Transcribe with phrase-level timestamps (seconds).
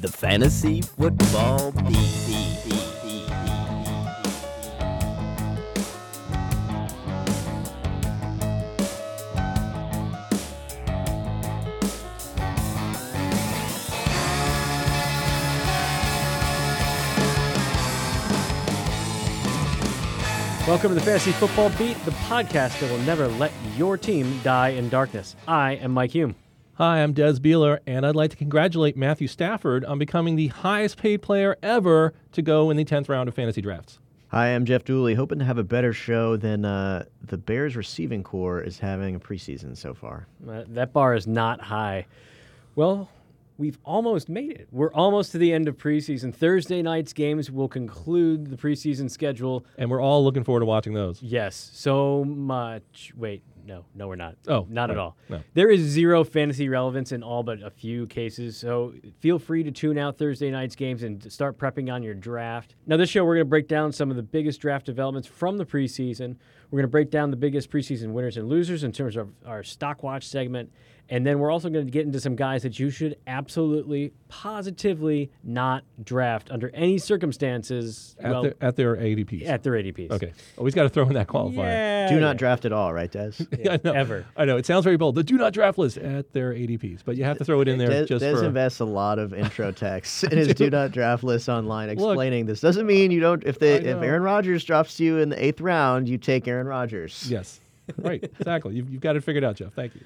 [0.00, 1.96] The Fantasy Football Beat.
[20.66, 24.68] Welcome to the Fantasy Football Beat, the podcast that will never let your team die
[24.70, 25.36] in darkness.
[25.46, 26.34] I am Mike Hume.
[26.80, 30.96] Hi, I'm Des Bieler, and I'd like to congratulate Matthew Stafford on becoming the highest
[30.96, 33.98] paid player ever to go in the 10th round of fantasy drafts.
[34.28, 38.22] Hi, I'm Jeff Dooley, hoping to have a better show than uh, the Bears receiving
[38.22, 40.26] corps is having a preseason so far.
[40.48, 42.06] Uh, that bar is not high.
[42.76, 43.10] Well,
[43.58, 44.66] we've almost made it.
[44.72, 46.34] We're almost to the end of preseason.
[46.34, 49.66] Thursday night's games will conclude the preseason schedule.
[49.76, 51.22] And we're all looking forward to watching those.
[51.22, 53.12] Yes, so much.
[53.18, 54.34] Wait, no, no, we're not.
[54.48, 55.16] Oh, not at all.
[55.28, 55.40] No.
[55.54, 58.56] There is zero fantasy relevance in all but a few cases.
[58.56, 62.74] So feel free to tune out Thursday night's games and start prepping on your draft.
[62.88, 65.56] Now, this show, we're going to break down some of the biggest draft developments from
[65.56, 66.34] the preseason.
[66.72, 69.62] We're going to break down the biggest preseason winners and losers in terms of our
[69.62, 70.72] stock watch segment.
[71.10, 75.32] And then we're also going to get into some guys that you should absolutely, positively
[75.42, 78.14] not draft under any circumstances.
[78.20, 79.48] At, well, their, at their ADPs.
[79.48, 80.12] at their ADPs.
[80.12, 80.32] okay.
[80.56, 81.56] Always got to throw in that qualifier.
[81.56, 82.08] Yeah.
[82.08, 83.32] Do not draft at all, right, Des?
[83.68, 83.92] I know.
[83.92, 84.24] ever.
[84.36, 84.56] I know.
[84.56, 85.16] It sounds very bold.
[85.16, 87.78] The do not draft list at their ADPs, but you have to throw it in
[87.78, 88.44] there Des, just Des for.
[88.44, 92.60] invests a lot of intro text in his do not draft list online explaining this.
[92.60, 94.00] Doesn't mean you don't, if, they, if.
[94.00, 97.26] Aaron Rodgers drops to you in the eighth round, you take Aaron Rodgers.
[97.28, 97.60] yes.
[97.98, 98.22] right.
[98.22, 98.76] Exactly.
[98.76, 99.72] You've, you've got it figured out, Jeff.
[99.72, 100.02] Thank you.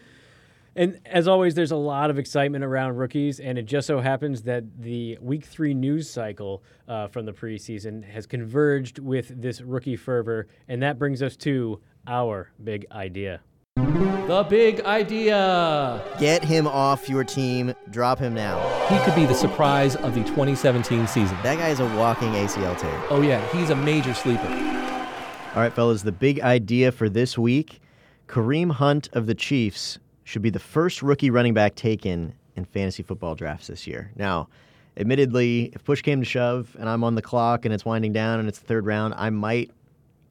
[0.77, 4.42] And as always, there's a lot of excitement around rookies, and it just so happens
[4.42, 9.97] that the week three news cycle uh, from the preseason has converged with this rookie
[9.97, 13.41] fervor, and that brings us to our big idea.
[13.77, 16.02] The big idea.
[16.19, 17.75] Get him off your team.
[17.91, 18.58] Drop him now.
[18.89, 21.36] He could be the surprise of the 2017 season.
[21.42, 23.02] That guy is a walking ACL tear.
[23.11, 23.47] Oh, yeah.
[23.52, 24.48] He's a major sleeper.
[25.55, 27.80] All right, fellas, the big idea for this week
[28.27, 33.02] Kareem Hunt of the Chiefs should be the first rookie running back taken in fantasy
[33.02, 34.11] football drafts this year.
[34.17, 34.48] Now,
[34.96, 38.40] admittedly, if push came to shove and I'm on the clock and it's winding down
[38.40, 39.70] and it's the third round, I might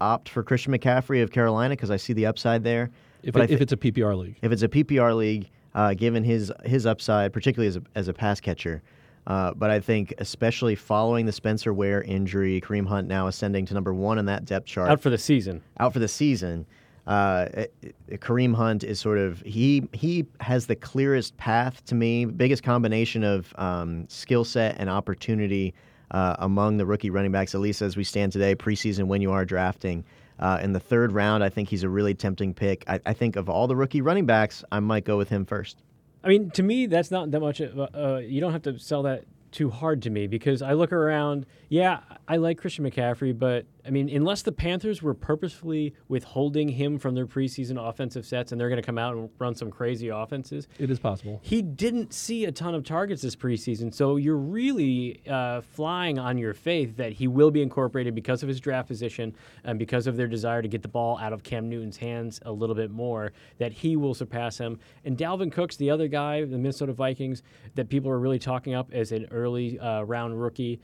[0.01, 2.89] opt for Christian McCaffrey of Carolina because I see the upside there.
[3.21, 4.37] If, But I it, if it's a PPR league.
[4.41, 8.13] if it's a PPR league, uh, given his his upside, particularly as a, as a
[8.13, 8.81] pass catcher.
[9.25, 13.73] Uh, but I think, especially following the Spencer Ware injury, Kareem Hunt now ascending to
[13.73, 15.61] number one in that depth chart Out for the season.
[15.79, 16.65] out for the season.
[17.05, 17.73] Uh, it-
[18.07, 22.63] it- Kareem Hunt is sort of he he has the clearest path to me, biggest
[22.63, 25.73] combination of um, skill set and opportunity
[26.11, 29.31] uh, among the rookie running backs, at least as we stand today, preseason when you
[29.31, 30.03] are drafting.
[30.39, 32.83] Uh, in the third round, I think he's a really tempting pick.
[32.87, 35.77] I, I think of all the rookie running backs, I might go with him first.
[36.23, 37.59] I mean, to me, that's not that much.
[37.59, 40.91] Of, uh, you don't have to sell that too hard to me because I look
[40.91, 41.45] around.
[41.69, 46.97] Yeah, I like Christian McCaffrey, but I mean, unless the Panthers were purposefully withholding him
[46.97, 50.07] from their preseason offensive sets and they're going to come out and run some crazy
[50.07, 51.39] offenses, It is possible.
[51.43, 53.93] he didn't see a ton of targets this preseason.
[53.93, 58.47] So you're really uh, flying on your faith that he will be incorporated because of
[58.47, 59.35] his draft position
[59.65, 62.51] and because of their desire to get the ball out of Cam Newton's hands a
[62.51, 64.79] little bit more, that he will surpass him.
[65.03, 67.43] And Dalvin Cook's the other guy, the Minnesota Vikings,
[67.75, 70.79] that people are really talking up as an early uh, round rookie.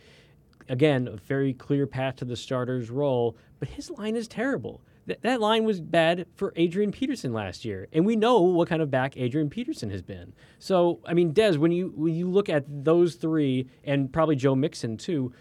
[0.69, 4.81] Again, a very clear path to the starter's role, but his line is terrible.
[5.07, 8.81] Th- that line was bad for Adrian Peterson last year, and we know what kind
[8.81, 10.31] of back Adrian Peterson has been.
[10.59, 14.53] So, I mean, Des, when you when you look at those three, and probably Joe
[14.53, 15.33] Mixon too,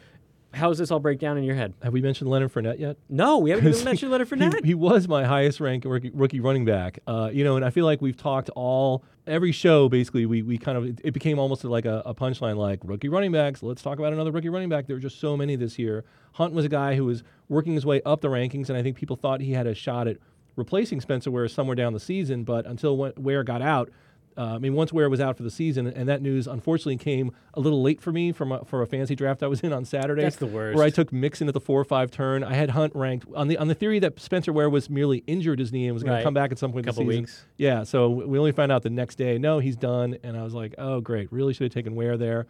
[0.54, 1.74] how does this all break down in your head?
[1.82, 2.96] Have we mentioned Leonard Fournette yet?
[3.08, 4.64] No, we haven't even mentioned Leonard He- Fournette.
[4.64, 7.00] He, was my highest ranked rookie, rookie running back.
[7.06, 9.88] Uh, you know, and I feel like we've talked all every show.
[9.88, 13.08] Basically, we we kind of it, it became almost like a, a punchline, like rookie
[13.08, 13.62] running backs.
[13.62, 14.86] Let's talk about another rookie running back.
[14.86, 16.04] There were just so many this year.
[16.32, 18.96] Hunt was a guy who was working his way up the rankings, and I think
[18.96, 20.16] people thought he had a shot at
[20.56, 22.44] replacing Spencer Ware somewhere down the season.
[22.44, 23.90] But until Ware got out.
[24.38, 27.32] Uh, I mean, once Ware was out for the season, and that news unfortunately came
[27.54, 29.84] a little late for me from a, for a fantasy draft I was in on
[29.84, 30.22] Saturday.
[30.22, 30.76] That's the worst.
[30.76, 32.44] Where I took Mixon at the four or five turn.
[32.44, 35.58] I had Hunt ranked on the on the theory that Spencer Ware was merely injured
[35.58, 36.18] his knee and was going Right.
[36.20, 37.22] to come back at some point Couple this season.
[37.22, 37.44] weeks.
[37.56, 39.38] Yeah, so we only found out the next day.
[39.38, 42.46] No, he's done, and I was like, oh great, really should have taken Ware there.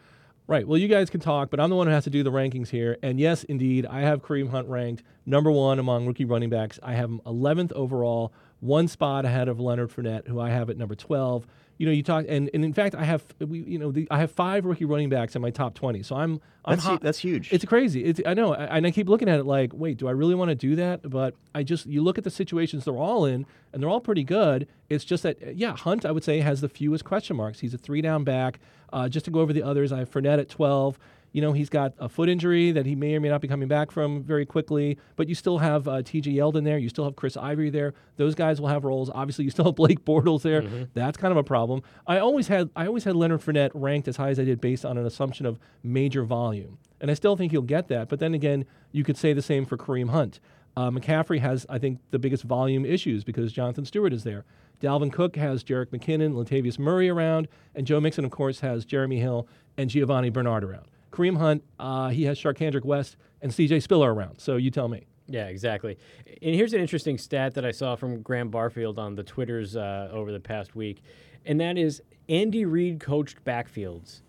[0.46, 0.66] Right.
[0.66, 2.68] Well, you guys can talk, but I'm the one who has to do the rankings
[2.68, 2.96] here.
[3.02, 6.78] And yes, indeed, I have Kareem Hunt ranked number one among rookie running backs.
[6.82, 10.78] I have him 11th overall, one spot ahead of Leonard Fournette, who I have at
[10.78, 11.46] number 12.
[11.78, 14.18] You know, you talk, and, and in fact, I have we, you know, the, I
[14.18, 16.02] have five rookie running backs in my top twenty.
[16.02, 17.52] So I'm, I'm That's hu- that's huge.
[17.52, 18.04] It's crazy.
[18.04, 20.34] It's I know, I- and I keep looking at it like, wait, do I really
[20.34, 21.08] want to do that?
[21.08, 24.24] But I just you look at the situations they're all in, and they're all pretty
[24.24, 24.66] good.
[24.88, 27.60] It's just that yeah, Hunt I would say has the fewest question marks.
[27.60, 28.58] He's a three down back.
[28.92, 30.98] Uh, just to go over the others, I have Fournette at twelve.
[31.32, 33.68] You know, he's got a foot injury that he may or may not be coming
[33.68, 36.78] back from very quickly, but you still have uh, TJ Yeldon there.
[36.78, 37.94] You still have Chris Ivory there.
[38.16, 39.10] Those guys will have roles.
[39.10, 40.62] Obviously, you still have Blake Bortles there.
[40.94, 41.82] That's kind of a problem.
[42.06, 44.84] I always had I always had Leonard Fournette ranked as high as I did based
[44.84, 48.08] on an assumption of major volume, and I still think he'll get that.
[48.08, 50.40] But then again, you could say the same for Kareem Hunt.
[50.76, 54.44] Uh, McCaffrey has, I think, the biggest volume issues because Jonathan Stewart is there.
[54.80, 59.18] Dalvin Cook has Jerick McKinnon, Latavius Murray around, and Joe Mixon, of course, has Jeremy
[59.18, 60.86] Hill and Giovani Bernard around.
[61.10, 64.40] Kareem Hunt, uh, he has Charcandrick West and CJ Spiller around.
[64.40, 65.06] So you tell me.
[65.26, 65.98] Yeah, exactly.
[66.42, 70.08] And here's an interesting stat that I saw from Graham Barfield on the Twitters uh,
[70.10, 71.02] over the past week,
[71.44, 74.22] and that is Andy Reid coached backfields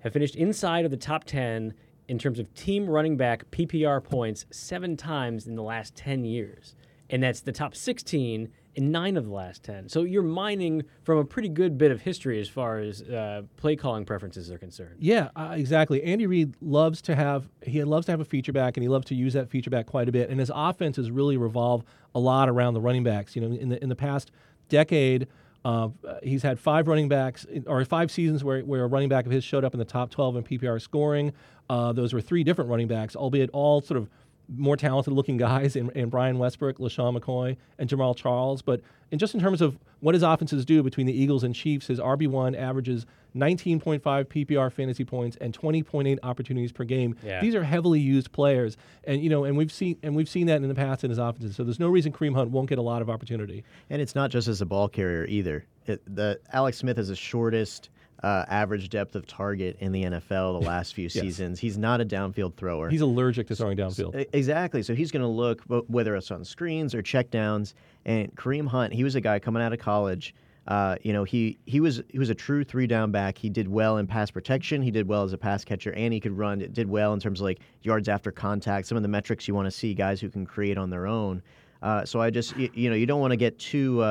[0.00, 1.74] have finished inside of the top 10
[2.08, 6.74] in terms of team running back PPR points seven times in the last 10 years.
[7.10, 9.88] And that's the top 16 in nine of the last 10.
[9.88, 13.74] So you're mining from a pretty good bit of history as far as uh, play
[13.74, 14.96] calling preferences are concerned.
[15.00, 16.02] Yeah, uh, exactly.
[16.02, 19.06] Andy Reid loves to have he loves to have a feature back, and he loves
[19.06, 20.28] to use that feature back quite a bit.
[20.28, 23.34] And his offense has really revolved a lot around the running backs.
[23.34, 24.30] You know, in the in the past
[24.68, 25.26] decade,
[25.64, 25.88] uh,
[26.22, 29.42] he's had five running backs or five seasons where where a running back of his
[29.42, 31.32] showed up in the top 12 in PPR scoring.
[31.70, 34.10] Uh, those were three different running backs, albeit all sort of
[34.48, 38.62] more talented looking guys in, in Brian Westbrook, LeSean McCoy, and Jamaal Charles.
[38.62, 41.86] But in just in terms of what his offenses do between the Eagles and Chiefs,
[41.86, 43.06] his RB1 averages
[43.36, 47.16] 19.5 PPR fantasy points and 20.8 opportunities per game.
[47.22, 47.40] Yeah.
[47.40, 50.62] These are heavily used players, and you know, and we've seen and we've seen that
[50.62, 51.56] in the past in his offenses.
[51.56, 53.64] So there's no reason Kareem Hunt won't get a lot of opportunity.
[53.90, 55.64] And it's not just as a ball carrier either.
[55.88, 57.90] It, the Alex Smith is the shortest
[58.22, 61.60] uh, average depth of target in the NFL the last few seasons.
[61.60, 62.88] He's not a downfield thrower.
[62.88, 64.26] He's allergic to throwing downfield.
[64.32, 64.82] Exactly.
[64.82, 67.74] So he's going to look whether it's on screens or checkdowns.
[68.04, 70.34] And Kareem Hunt, he was a guy coming out of college.
[70.66, 73.38] Uh, you know, he he was he was a true three down back.
[73.38, 74.82] He did well in pass protection.
[74.82, 76.60] He did well as a pass catcher, and he could run.
[76.60, 78.88] It did well in terms of like yards after contact.
[78.88, 81.40] Some of the metrics you want to see guys who can create on their own.
[81.82, 84.02] Uh, so I just you, you know you don't want to get too.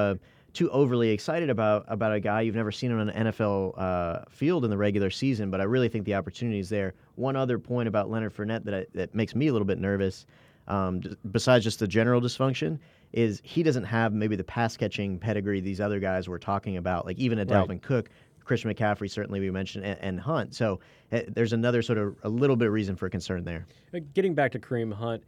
[0.55, 4.63] Too overly excited about about a guy you've never seen on an NFL uh, field
[4.63, 6.93] in the regular season, but I really think the opportunity is there.
[7.15, 10.25] One other point about Leonard Fournette that I, that makes me a little bit nervous,
[10.69, 12.79] um, d- besides just the general dysfunction,
[13.11, 17.05] is he doesn't have maybe the pass catching pedigree these other guys we're talking about,
[17.05, 17.67] like even a Right.
[17.67, 18.09] Dalvin Cook.
[18.45, 20.55] Christian McCaffrey certainly we mentioned and, and Hunt.
[20.55, 20.79] So
[21.11, 23.65] uh, there's another sort of a little bit of reason for concern there.
[23.93, 25.21] Uh, Getting back to Kareem Hunt,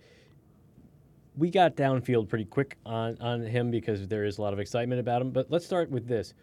[1.38, 5.00] we got downfield pretty quick on, on him because there is a lot of excitement
[5.00, 5.32] about him.
[5.32, 6.34] But let's start with this.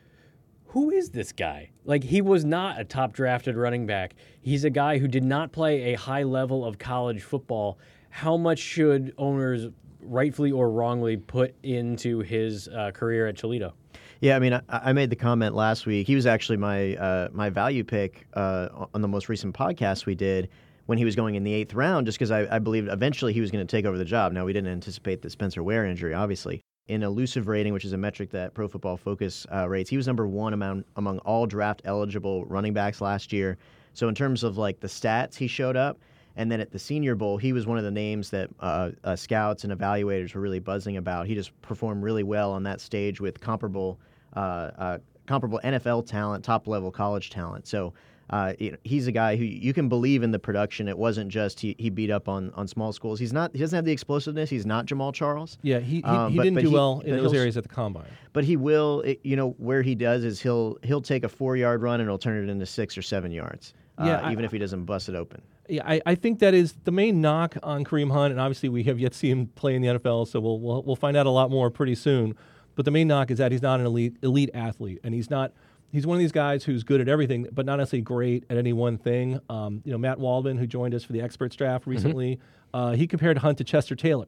[0.67, 1.71] Who is this guy?
[1.85, 4.15] Like, he was not a top drafted running back.
[4.41, 7.79] He's a guy who did not play a high level of college football.
[8.11, 9.69] How much should owners
[10.01, 13.75] rightfully or wrongly put into his uh, career at Toledo?
[14.21, 16.07] Yeah, I mean, I, I made the comment last week.
[16.07, 20.15] He was actually my uh, my value pick uh, on the most recent podcast we
[20.15, 20.49] did
[20.87, 23.41] when he was going in the eighth round, just because I, I believed eventually he
[23.41, 24.33] was going to take over the job.
[24.33, 26.61] Now we didn't anticipate the Spencer Ware injury, obviously.
[26.89, 30.07] In elusive rating, which is a metric that Pro Football Focus uh, rates, he was
[30.07, 33.57] number one among among all draft eligible running backs last year.
[33.95, 35.99] So in terms of like the stats, he showed up.
[36.37, 39.15] And then at the Senior Bowl, he was one of the names that uh, uh,
[39.15, 41.27] scouts and evaluators were really buzzing about.
[41.29, 44.01] He just performed really well on that stage with comparable,
[44.35, 47.69] uh, uh, comparable NFL talent, top level college talent.
[47.69, 47.95] So
[48.31, 48.55] uh,
[48.85, 50.89] he's a guy who you can believe in the production.
[50.89, 53.19] It wasn't just he, he beat up on, on small schools.
[53.21, 53.53] He's not.
[53.53, 54.49] He doesn't have the explosiveness.
[54.51, 55.59] He's not Jamaal Charles.
[55.63, 57.63] Yeah, he, he, Um, he but- didn't but do he- well in those areas at
[57.65, 58.07] the combine.
[58.33, 59.03] But he will.
[59.03, 62.09] It, you know where he does is he'll he'll take a four yard run and
[62.09, 63.75] he'll turn it into six or seven yards.
[63.99, 65.43] Uh, Yeah, I- even if he doesn't bust it open.
[65.69, 68.83] Yeah, I, I think that is the main knock on Kareem Hunt, and obviously we
[68.83, 71.25] have yet to see him play in the NFL, so we'll, we'll we'll find out
[71.27, 72.35] a lot more pretty soon.
[72.75, 75.53] But the main knock is that he's not an elite elite athlete, and he's not.
[75.95, 78.73] He's one of these guys who's good at everything, but not necessarily great at any
[78.73, 79.39] one thing.
[79.49, 82.41] Um, you know, Matt Waldman, who joined us for the experts draft recently,
[82.75, 84.27] uh, he compared Hunt to Chester Taylor,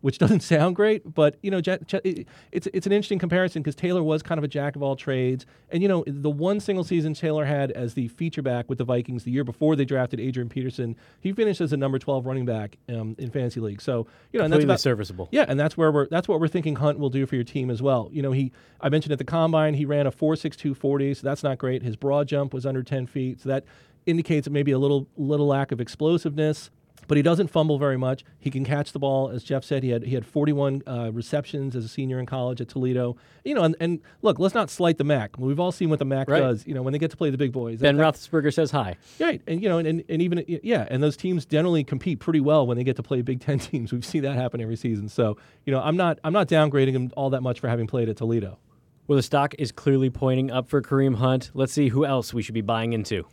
[0.00, 4.22] which doesn't sound great, but you know, it's it's an interesting comparison because Taylor was
[4.22, 7.44] kind of a jack of all trades, and you know, the one single season Taylor
[7.44, 10.96] had as the feature back with the Vikings the year before they drafted Adrian Peterson,
[11.20, 13.80] he finished as a number twelve running back um, in fantasy league.
[13.80, 15.28] So you know, and that's about serviceable.
[15.32, 17.70] yeah, and that's where we're that's what we're thinking Hunt will do for your team
[17.70, 18.08] as well.
[18.12, 21.14] You know, he I mentioned at the combine he ran a four six two forty,
[21.14, 21.82] so that's not great.
[21.82, 23.64] His broad jump was under ten feet, so that
[24.06, 26.70] indicates maybe a little little lack of explosiveness.
[27.08, 28.24] But he doesn't fumble very much.
[28.38, 29.82] He can catch the ball, as Jeff said.
[29.82, 33.16] He had he had 41 uh, receptions as a senior in college at Toledo.
[33.44, 35.36] You know, and, and look, let's not slight the MAC.
[35.38, 36.38] We've all seen what the MAC Right.
[36.40, 36.66] does.
[36.66, 37.80] You know, when they get to play the big boys.
[37.80, 38.96] Ben That- Roethlisberger says hi.
[39.18, 42.66] Right, and you know, and, and even yeah, and those teams generally compete pretty well
[42.66, 43.92] when they get to play Big Ten teams.
[43.92, 45.08] We've seen that happen every season.
[45.08, 48.08] So you know, I'm not I'm not downgrading him all that much for having played
[48.08, 48.58] at Toledo.
[49.06, 51.50] Well, the stock is clearly pointing up for Kareem Hunt.
[51.54, 53.24] Let's see who else we should be buying into.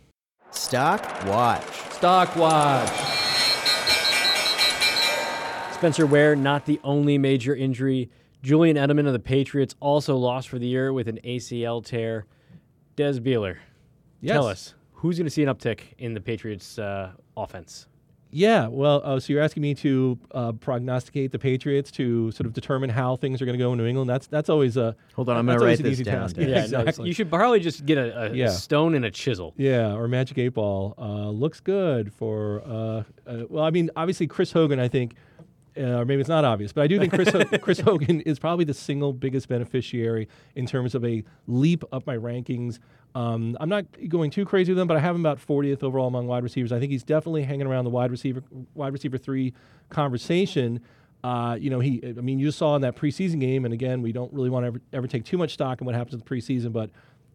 [0.51, 1.65] Stock watch.
[1.91, 3.14] Stock watch.
[5.75, 8.09] Spencer Ware, not the only major injury.
[8.41, 12.25] Julian Edelman of the Patriots also lost for the year with an ACL tear.
[12.95, 13.57] Des Bieler,
[14.21, 14.33] Yes.
[14.33, 17.87] tell us who's going to see an uptick in the Patriots' uh, offense.
[18.31, 22.53] Yeah, well, uh, so you're asking me to uh, prognosticate the Patriots to sort of
[22.53, 24.09] determine how things are going to go in New England.
[24.09, 26.35] That's that's always a Hold on, I'm that's gonna write an this easy down, task.
[26.37, 26.49] Dan.
[26.49, 27.07] Yeah, no, exactly.
[27.07, 28.49] you should probably just get a, a Yeah.
[28.49, 29.53] stone and a chisel.
[29.57, 32.61] Yeah, or Magic Eight Ball uh, looks good for.
[32.65, 34.79] Uh, uh, well, I mean, obviously Chris Hogan.
[34.79, 35.15] I think,
[35.77, 38.39] uh, or maybe it's not obvious, but I do think Chris Ho- Chris Hogan is
[38.39, 42.79] probably the single biggest beneficiary in terms of a leap up my rankings.
[43.13, 46.07] Um, I'm not going too crazy with him, but I have him about 40th overall
[46.07, 46.71] among wide receivers.
[46.71, 49.53] I think he's definitely hanging around the wide receiver wide receiver three
[49.89, 50.81] conversation.
[51.23, 52.01] Uh, you know, he.
[52.05, 54.67] I mean, you saw in that preseason game, and again, we don't really want to
[54.67, 56.89] ever, ever take too much stock in what happens in the preseason, but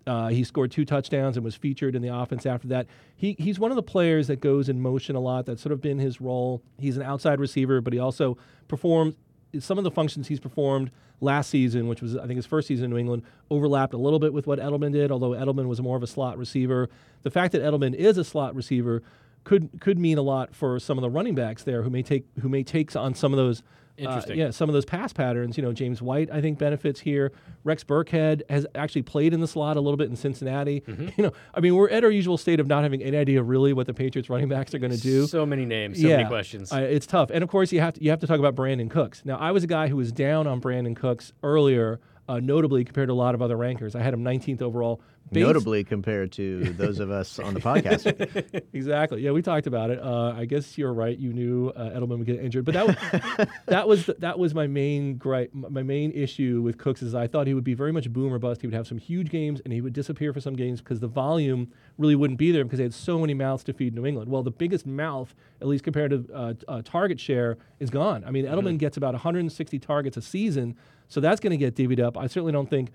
[0.06, 2.86] uh, he scored two touchdowns and was featured in the offense after that.
[3.16, 5.46] He, he's one of the players that goes in motion a lot.
[5.46, 6.62] That's sort of been his role.
[6.78, 8.38] He's an outside receiver, but he also
[8.68, 9.14] performs
[9.58, 10.90] some of the functions he's performed
[11.20, 14.18] last season, which was I think his first season in New England, overlapped a little
[14.18, 15.10] bit with what Edelman did.
[15.10, 16.88] Although Edelman was more of a slot receiver,
[17.22, 19.02] the fact that Edelman is a slot receiver
[19.44, 22.24] could could mean a lot for some of the running backs there who may take
[22.40, 23.62] who may take on some of those.
[24.02, 25.58] uh, yeah, some of those pass patterns.
[25.58, 27.32] You know, James White, I think, benefits here.
[27.64, 30.80] Rex Burkhead has actually played in the slot a little bit in Cincinnati.
[30.82, 31.08] Mm-hmm.
[31.18, 33.72] You know, I mean, we're at our usual state of not having any idea really
[33.74, 35.26] what the Patriots running backs are going to do.
[35.26, 36.72] So many names, so many questions.
[36.72, 38.88] I- it's tough, and of course you have to you have to talk about Brandin
[38.88, 39.22] Cooks.
[39.26, 43.08] Now, I was a guy who was down on Brandin Cooks earlier, uh, notably compared
[43.08, 43.94] to a lot of other rankers.
[43.94, 45.02] I had him 19th overall.
[45.32, 48.62] Based- Notably compared to those of us on the podcast.
[48.72, 49.22] exactly.
[49.22, 50.00] Yeah, we talked about it.
[50.00, 51.16] Uh, I guess you're right.
[51.16, 54.54] You knew uh, Edelman would get injured, but that was, that was the, that was
[54.54, 55.50] my main gripe.
[55.54, 58.38] My main issue with Cooks is I thought he would be very much boom or
[58.38, 58.60] bust.
[58.60, 61.08] He would have some huge games and he would disappear for some games because the
[61.08, 64.30] volume really wouldn't be there because they had so many mouths to feed New England.
[64.30, 68.24] Well, the biggest mouth, at least compared to uh, uh, target share, is gone.
[68.24, 70.76] I mean, Edelman gets about 160 targets a season,
[71.08, 72.16] so that's going to get divvied up.
[72.16, 72.90] I certainly don't think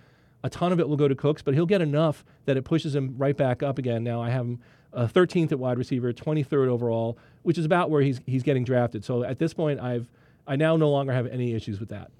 [0.45, 2.95] a ton of it will go to Cooks, but he'll get enough that it pushes
[2.95, 4.03] him right back up again.
[4.03, 4.59] Now I have him
[4.93, 9.03] uh, 13th at wide receiver, 23rd overall, which is about where he's he's getting drafted.
[9.03, 10.07] So at this point, I've
[10.47, 12.11] I now no longer have any issues with that.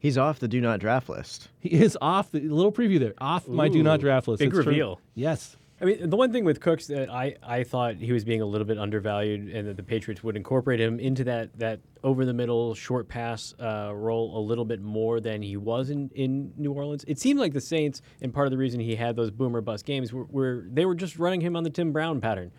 [0.00, 1.48] He's off the do not draft list.
[1.60, 4.40] He is off the little preview there, off my do not draft list.
[4.40, 4.64] big It's true.
[4.64, 5.00] reveal.
[5.14, 5.56] Yes.
[5.82, 8.46] I mean, the one thing with Cooks that I, I thought he was being a
[8.46, 12.32] little bit undervalued, and that the Patriots would incorporate him into that that over the
[12.32, 16.70] middle short pass uh, role a little bit more than he was in, in New
[16.72, 17.04] Orleans.
[17.08, 19.84] It seemed like the Saints, and part of the reason he had those boomer bust
[19.84, 22.52] games, were, were they were just running him on the Tim Brown pattern,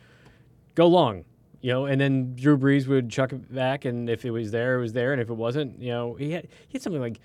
[0.75, 1.23] go long,
[1.61, 4.79] you know, and then Drew Brees would chuck it back, and if it was there,
[4.79, 7.21] it was there, and if it wasn't, you know, he had he had something like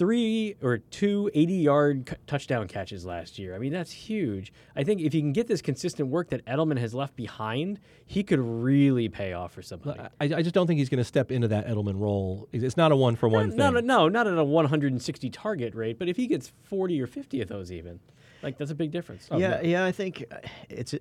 [0.00, 3.54] three or two 80 yard c- touchdown catches last year.
[3.54, 4.50] I mean, that's huge.
[4.74, 8.22] I think if you can get this consistent work that Edelman has left behind, he
[8.22, 10.00] could really pay off for somebody.
[10.18, 12.48] I, I just don't think he's going to step into that Edelman role.
[12.50, 13.58] It's it's not a one for one thing.
[13.58, 17.06] no, no, no, not at a 160 target rate, but if he gets 40 or
[17.06, 18.00] 50 of those, even,
[18.42, 19.28] like that's a big difference.
[19.36, 20.36] yeah, yeah, I think uh,
[20.70, 20.94] it's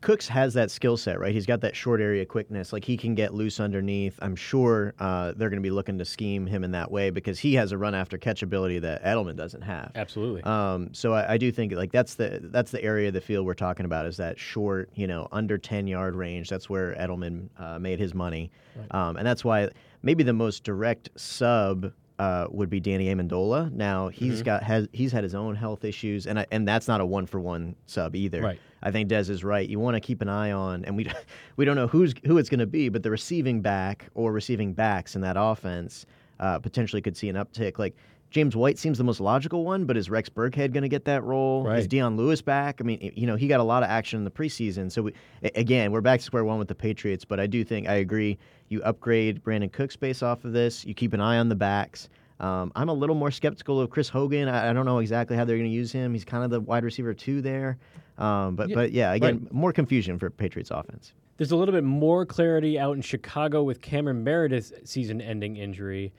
[0.00, 1.32] Cooks has that skill set, right?
[1.34, 2.72] He's got that short area quickness.
[2.72, 4.18] Like he can get loose underneath.
[4.22, 7.38] I'm sure uh, they're going to be looking to scheme him in that way because
[7.38, 9.92] he has a run after catch ability that Edelman doesn't have.
[9.94, 10.42] Absolutely.
[10.44, 13.44] Um, so I, I do think like that's the that's the area of the field
[13.46, 16.48] we're talking about is that short, you know, under ten yard range.
[16.48, 18.50] That's where Edelman uh, made his money,
[18.90, 19.68] um, and that's why
[20.02, 23.72] maybe the most direct sub uh, would be Danny Amendola.
[23.72, 27.00] Now he's got has he's had his own health issues, and I, and that's not
[27.00, 28.40] a one for one sub either.
[28.40, 28.60] Right.
[28.82, 29.68] I think Des is right.
[29.68, 31.10] You want to keep an eye on, and we
[31.56, 34.74] we don't know who's who it's going to be, but the receiving back or receiving
[34.74, 36.06] backs in that offense
[36.38, 37.78] uh, potentially could see an uptick.
[37.78, 37.96] Like
[38.34, 41.22] James White seems the most logical one, but is Rex Burkhead going to get that
[41.22, 41.64] role?
[41.68, 41.88] Is Right.
[41.88, 42.80] Dion Lewis back?
[42.80, 44.90] I mean, you know, he got a lot of action in the preseason.
[44.90, 45.12] So we,
[45.54, 47.24] again, we're back to square one with the Patriots.
[47.24, 48.36] But I do think I agree.
[48.70, 50.84] You upgrade Brandin Cooks based off of this.
[50.84, 52.08] You keep an eye on the backs.
[52.40, 54.48] Um, I'm a little more skeptical of Chris Hogan.
[54.48, 56.12] I, I don't know exactly how they're going to use him.
[56.12, 57.78] He's kind of the wide receiver two there.
[58.18, 59.52] Um, but Yeah, but yeah, again, right.
[59.52, 61.12] more confusion for Patriots offense.
[61.36, 66.12] There's a little bit more clarity out in Chicago with Cameron Meredith's season ending injury.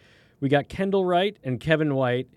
[0.46, 2.28] We got Kendall Wright and Kevin White.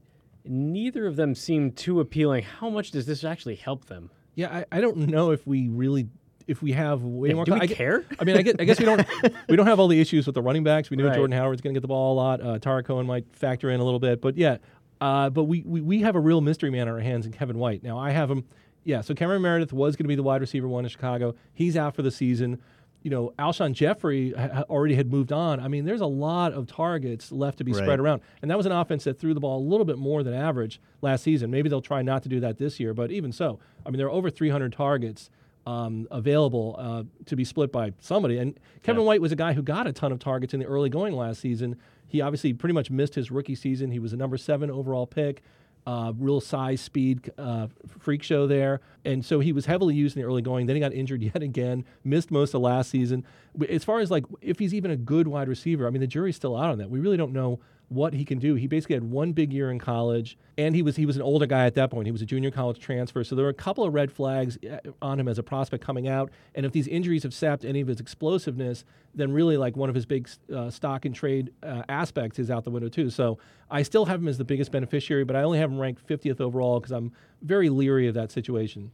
[0.46, 2.42] Neither of them seem too appealing.
[2.42, 4.10] How much does this actually help them?
[4.34, 6.08] Yeah, I, I don't know if we really
[6.46, 8.06] if we have way Yeah, more, do we I, care?
[8.18, 9.06] I mean, I guess, I guess we don't
[9.50, 10.88] we don't have all the issues with the running backs.
[10.88, 11.16] We know Right.
[11.16, 12.40] Jordan Howard's going to get the ball a lot.
[12.40, 14.56] Uh, Tarik Cohen might factor in a little bit, but yeah.
[15.02, 17.58] Uh, but we, we we have a real mystery man on our hands in Kevin
[17.58, 17.82] White.
[17.82, 18.46] Now I have him.
[18.84, 21.34] Yeah, so Cameron Meredith was going to be the wide receiver one in Chicago.
[21.52, 22.62] He's out for the season.
[23.02, 25.60] You know, Alshon Jeffery ha- already had moved on.
[25.60, 27.82] I mean, there's a lot of targets left to be Right.
[27.82, 30.22] spread around, and that was an offense that threw the ball a little bit more
[30.24, 31.50] than average last season.
[31.50, 34.06] Maybe they'll try not to do that this year, but even so, I mean, there
[34.08, 35.30] are over 300 targets
[35.66, 38.38] um, available uh, to be split by somebody.
[38.38, 39.06] And Kevin Yeah.
[39.08, 41.40] White was a guy who got a ton of targets in the early going last
[41.40, 41.76] season.
[42.06, 43.90] He obviously pretty much missed his rookie season.
[43.90, 45.42] He was a number seven overall pick,
[45.88, 47.66] uh, real size, speed uh,
[47.98, 48.82] freak show there.
[49.06, 50.66] And so he was heavily used in the early going.
[50.66, 53.24] Then he got injured yet again, missed most of last season.
[53.70, 56.36] As far as like if he's even a good wide receiver, I mean, the jury's
[56.36, 56.90] still out on that.
[56.90, 58.54] We really don't know what he can do.
[58.54, 61.46] He basically had one big year in college, and he was he was an older
[61.46, 62.06] guy at that point.
[62.06, 64.78] He was a junior college transfer, so there were a couple of red flags uh,
[65.00, 66.30] on him as a prospect coming out.
[66.54, 69.94] And if these injuries have sapped any of his explosiveness, then really like one of
[69.94, 73.08] his big uh, stock and trade uh, aspects is out the window too.
[73.08, 73.38] So
[73.70, 76.40] I still have him as the biggest beneficiary, but I only have him ranked 50th
[76.40, 78.90] overall because I'm very leery of that situation.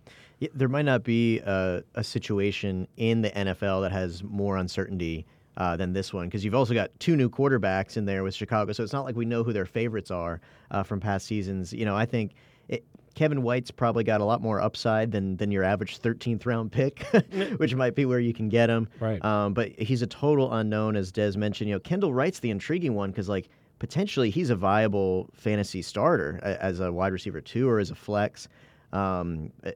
[0.55, 5.77] There might not be a, a situation in the NFL that has more uncertainty uh,
[5.77, 8.83] than this one because you've also got two new quarterbacks in there with Chicago, so
[8.83, 11.73] it's not like we know who their favorites are uh, from past seasons.
[11.73, 12.33] You know, I think
[12.69, 12.85] it,
[13.15, 17.01] Kevin White's probably got a lot more upside than than your average 13th round pick,
[17.57, 18.89] which might be where you can get him.
[19.01, 19.25] Right.
[19.25, 21.69] Um, but he's a total unknown, as Des mentioned.
[21.69, 26.41] You know, Kendall Wright's the intriguing one because like potentially he's a viable fantasy starter
[26.43, 28.49] as a wide receiver too, or as a flex.
[28.93, 29.75] Um, a-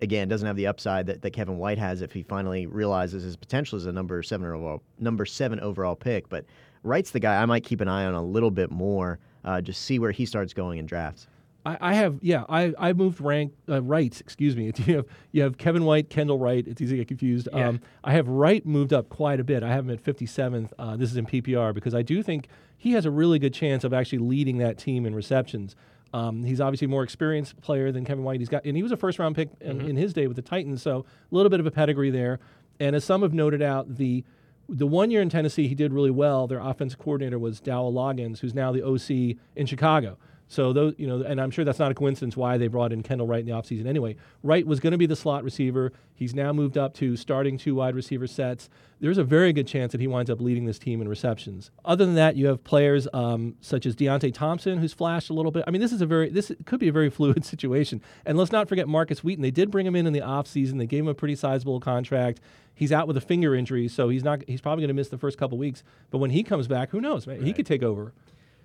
[0.00, 3.36] again, doesn't have the upside that, that Kevin White has if he finally realizes his
[3.36, 6.28] potential as a number seven overall number seven overall pick.
[6.28, 6.44] But
[6.84, 9.82] Wright's the guy I might keep an eye on a little bit more, uh, just
[9.82, 11.26] see where he starts going in drafts.
[11.64, 15.42] I, I have yeah I I moved rank uh, rights excuse me you have you
[15.42, 17.68] have Kevin White Kendall Wright it's easy to get confused Yeah.
[17.68, 20.96] um, I have Wright moved up quite a bit I have him at 57th uh,
[20.96, 22.48] this is in PPR because I do think
[22.78, 25.76] he has a really good chance of actually leading that team in receptions
[26.12, 28.40] um, he's obviously a more experienced player than Kevin White.
[28.40, 30.42] He's got and he was a first round pick in, in his day with the
[30.42, 32.38] Titans so a little bit of a pedigree there.
[32.80, 34.24] And as some have noted out the
[34.68, 36.46] the one year in Tennessee he did really well.
[36.46, 40.18] Their offensive coordinator was Dowell Loggains who's now the OC in Chicago
[40.52, 43.02] so those, you know, and I'm sure that's not a coincidence why they brought in
[43.02, 44.16] Kendall Wright in the offseason anyway.
[44.42, 45.94] Wright was going to be the slot receiver.
[46.14, 48.68] He's now moved up to starting two wide receiver sets.
[49.00, 51.70] There's a very good chance that he winds up leading this team in receptions.
[51.86, 55.52] Other than that, you have players um, such as Deonte Thompson, who's flashed a little
[55.52, 55.64] bit.
[55.66, 58.02] I mean, this is a very this could be a very fluid situation.
[58.26, 59.40] And let's not forget Markus Wheaton.
[59.40, 60.76] They did bring him in in the offseason.
[60.76, 62.42] They gave him a pretty sizable contract.
[62.74, 64.42] He's out with a finger injury, so he's not.
[64.46, 65.82] He's probably going to miss the first couple weeks.
[66.10, 67.26] But when he comes back, who knows?
[67.26, 68.12] Man, he could take over.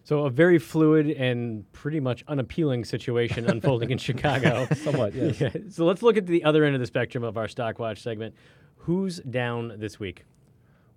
[0.07, 4.65] So a very fluid and pretty much unappealing situation unfolding in Chicago.
[4.73, 5.41] Somewhat, yes.
[5.41, 5.49] Yeah.
[5.69, 8.33] So let's look at the other end of the spectrum of our stock watch segment.
[8.77, 10.23] Who's down this week?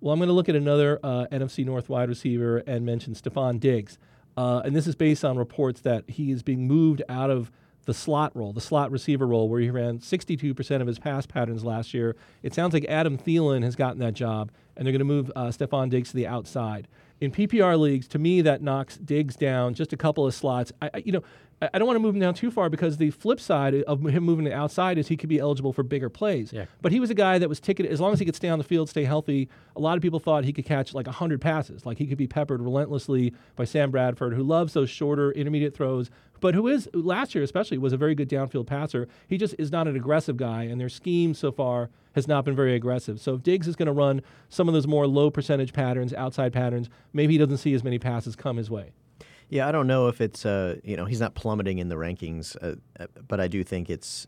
[0.00, 3.58] Well, I'm going to look at another uh, NFC North wide receiver and mention Stefon
[3.58, 3.98] Diggs.
[4.36, 7.50] Uh, and this is based on reports that he is being moved out of
[7.86, 11.64] the slot role, the slot receiver role, where he ran 62% of his pass patterns
[11.64, 12.14] last year.
[12.44, 15.46] It sounds like Adam Thielen has gotten that job, and they're going to move uh,
[15.46, 16.86] Stefon Diggs to the outside.
[17.20, 20.72] In PPR leagues, to me, that knocks Diggs down just a couple of slots.
[20.80, 21.22] I, I you know,
[21.62, 24.24] I don't want to move him down too far because the flip side of him
[24.24, 26.52] moving to outside is he could be eligible for bigger plays.
[26.52, 26.64] Yeah.
[26.80, 28.58] But he was a guy that was ticketed as long as he could stay on
[28.58, 29.48] the field, stay healthy.
[29.76, 32.26] A lot of people thought he could catch like 100 passes, like he could be
[32.26, 37.34] peppered relentlessly by Sam Bradford, who loves those shorter, intermediate throws, but who is last
[37.34, 39.06] year especially was a very good downfield passer.
[39.28, 42.56] He just is not an aggressive guy, and their scheme so far has not been
[42.56, 43.20] very aggressive.
[43.20, 46.52] So if Diggs is going to run some of those more low percentage patterns, outside
[46.52, 48.92] patterns, maybe he doesn't see as many passes come his way.
[49.50, 52.56] Yeah, I don't know if it's uh, you know he's not plummeting in the rankings,
[52.62, 54.26] uh, uh, but I do think it's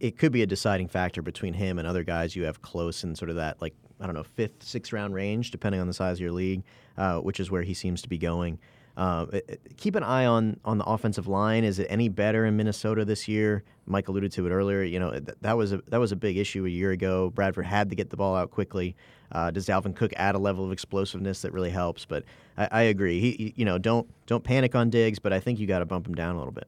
[0.00, 3.14] it could be a deciding factor between him and other guys you have close in
[3.14, 6.16] sort of that like I don't know fifth, sixth round range, depending on the size
[6.16, 6.64] of your league,
[6.96, 8.58] uh, which is where he seems to be going.
[8.98, 11.62] Uh, it- it- keep an eye on on the offensive line.
[11.62, 13.62] Is it any better in Minnesota this year?
[13.86, 14.82] Mike alluded to it earlier.
[14.82, 17.30] You know th- that was a that was a big issue a year ago.
[17.30, 18.96] Bradford had to get the ball out quickly.
[19.30, 22.04] Uh, does Dalvin Cook add a level of explosiveness that really helps?
[22.06, 22.24] But
[22.56, 23.20] I, I agree.
[23.20, 26.06] He- you know, don't don't panic on Diggs, but I think you got to bump
[26.06, 26.66] him down a little bit.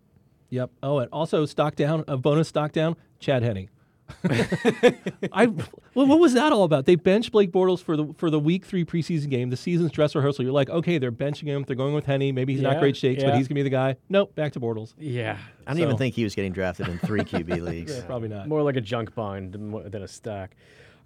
[0.51, 0.71] Yep.
[0.85, 3.69] Oh, and also stock down, a bonus stock down, Chad Henne.
[5.33, 5.47] I
[5.95, 6.87] well, what was that all about?
[6.87, 10.15] They benched Blake Bortles for the for the week three preseason game, the season's dress
[10.15, 10.45] rehearsal.
[10.45, 11.65] You're like, okay, they're benching him.
[11.67, 12.35] They're going with Henne.
[12.35, 13.97] Maybe he's not great shakes, but he's gonna be the guy.
[14.09, 14.95] Nope, back to Bortles.
[14.99, 15.39] Yeah.
[15.67, 17.97] I don't even think he was getting drafted in three QB leagues.
[17.97, 18.49] Yeah, probably not.
[18.49, 20.51] More like a junk bond than a stock.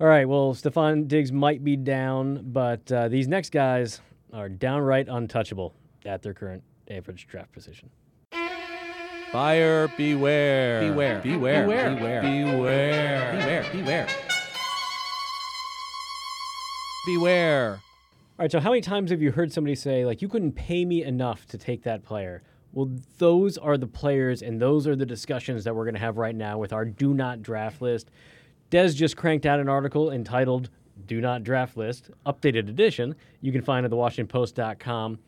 [0.01, 0.29] All right.
[0.29, 4.01] Well, Stefon Diggs might be down, but uh, these next guys
[4.33, 7.90] are downright untouchable at their current average draft position.
[9.35, 10.79] Buyer beware.
[10.79, 11.20] Beware.
[11.20, 11.64] Beware.
[11.64, 11.90] Beware.
[11.97, 12.23] Beware.
[12.23, 13.33] Beware.
[13.33, 13.66] Beware.
[13.73, 14.09] Beware.
[17.05, 17.70] beware.
[18.38, 20.85] All right, so how many times have you heard somebody say, like, you couldn't pay
[20.85, 22.44] me enough to take that player?
[22.73, 26.16] Well, those are the players and those are the discussions that we're going to have
[26.16, 28.12] right now with our do not draft list.
[28.70, 30.70] Des just cranked out an article entitled
[31.07, 33.16] Do Not Draft List, updated edition.
[33.40, 35.18] You can find it at thewashingtonpost.com.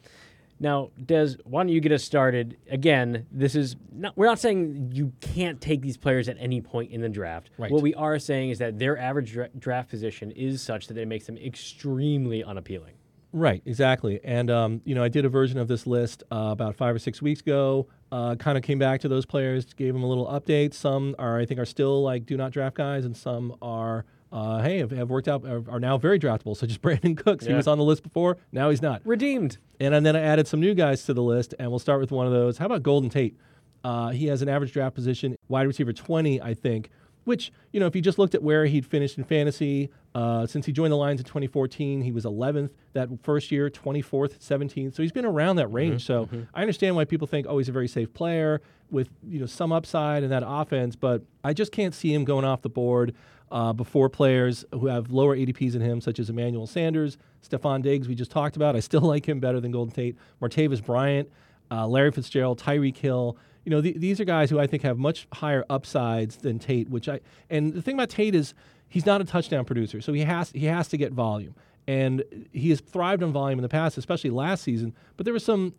[0.58, 2.56] Now, Des, why don't you get us started?
[2.70, 6.92] Again, this is not, we're not saying you can't take these players at any point
[6.92, 7.50] in the draft.
[7.58, 7.70] Right.
[7.70, 11.08] What we are saying is that their average dra- draft position is such that it
[11.08, 12.94] makes them extremely unappealing.
[13.32, 14.18] Right, exactly.
[14.24, 16.98] And um, you know, I did a version of this list uh, about five or
[16.98, 17.86] six weeks ago.
[18.10, 20.72] Uh, kind of came back to those players, gave them a little update.
[20.72, 24.62] Some are, I think, are still like do not draft guys, and some are, uh,
[24.62, 27.46] hey, have, have worked out, are, are now very draftable, such as Brandin Cooks.
[27.46, 29.02] He was on the list before, now he's not.
[29.04, 29.58] Redeemed.
[29.80, 32.10] And, and then I added some new guys to the list, and we'll start with
[32.10, 32.58] one of those.
[32.58, 33.36] How about Golden Tate?
[33.84, 36.90] Uh, he has an average draft position, wide receiver 20, I think,
[37.26, 40.64] which, you know, if you just looked at where he'd finished in fantasy, uh, since
[40.64, 44.94] he joined the Lions in 2014, he was 11th that first year, 24th, 17th.
[44.94, 46.06] So he's been around that range.
[46.06, 48.60] so I understand why people think, oh, he's a very safe player
[48.92, 52.44] with, you know, some upside in that offense, but I just can't see him going
[52.44, 53.12] off the board
[53.50, 58.06] uh, before players who have lower ADPs than him, such as Emmanuel Sanders, Stefon Diggs,
[58.06, 58.76] we just talked about.
[58.76, 60.16] I still like him better than Golden Tate.
[60.40, 61.28] Martavis Bryant,
[61.72, 63.36] uh, Larry Fitzgerald, Tyreek Hill.
[63.66, 66.88] You know, th- these are guys who I think have much higher upsides than Tate.
[66.88, 68.54] Which I and the thing about Tate is
[68.88, 71.54] he's not a touchdown producer, so he has he has to get volume,
[71.88, 74.94] and he has thrived on volume in the past, especially last season.
[75.16, 75.74] But there was some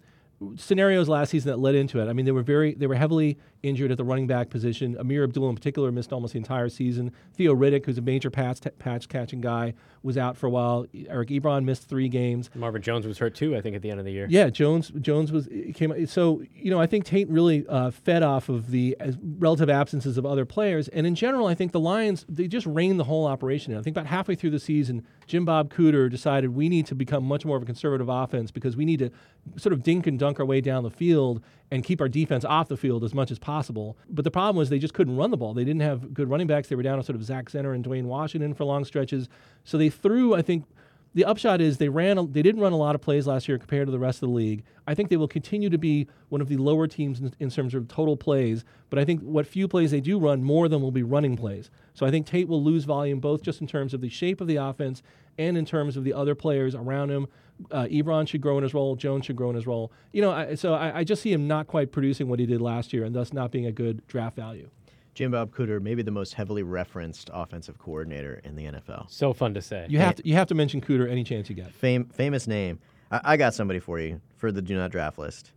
[0.55, 2.07] scenarios last season that led into it.
[2.07, 4.95] I mean, they were very they were heavily injured at the running back position.
[4.95, 7.11] Ameer Abdullah in particular missed almost the entire season.
[7.33, 9.73] Theo Riddick, who's a major patch patch catching guy,
[10.03, 10.85] was out for a while.
[11.09, 12.49] Eric Ebron missed three games.
[12.53, 14.27] Marvin Jones was hurt too, I think, at the end of the year.
[14.29, 18.49] Yeah, Jones Jones was came so you know I think Tate really uh, fed off
[18.49, 18.95] of the
[19.39, 22.99] relative absences of other players, and in general I think the Lions they just reined
[22.99, 23.73] the whole operation.
[23.73, 23.79] in.
[23.79, 27.23] I think about halfway through the season, Jim Bob Cooter decided we need to become
[27.23, 29.09] much more of a conservative offense because we need to
[29.55, 32.67] sort of dink and dunk our way down the field and keep our defense off
[32.67, 33.97] the field as much as possible.
[34.09, 35.53] But the problem was they just couldn't run the ball.
[35.53, 36.69] They didn't have good running backs.
[36.69, 39.27] They were down to sort of Zach Zenner and Dwayne Washington for long stretches.
[39.63, 40.65] So they threw I think
[41.13, 43.87] the upshot is they ran they didn't run a lot of plays last year compared
[43.87, 44.63] to the rest of the league.
[44.85, 47.73] I think they will continue to be one of the lower teams in, in terms
[47.73, 50.81] of total plays, but I think what few plays they do run, more of them
[50.81, 51.71] will be running plays.
[51.95, 54.47] So I think Tate will lose volume both just in terms of the shape of
[54.47, 55.01] the offense
[55.39, 57.27] and in terms of the other players around him.
[57.71, 58.95] Uh, Ebron should grow in his role.
[58.95, 59.91] Jones should grow in his role.
[60.13, 62.61] You know, I, so I, I just see him not quite producing what he did
[62.61, 64.69] last year, and thus not being a good draft value.
[65.15, 69.09] Jim Bob Cooter, maybe the most heavily referenced offensive coordinator in the NFL.
[69.09, 69.87] So fun to say.
[69.89, 71.73] You have to you have to mention Cooter any chance you get.
[71.73, 72.77] Fame, famous name.
[73.11, 75.51] I, I got somebody for you for the do not draft list.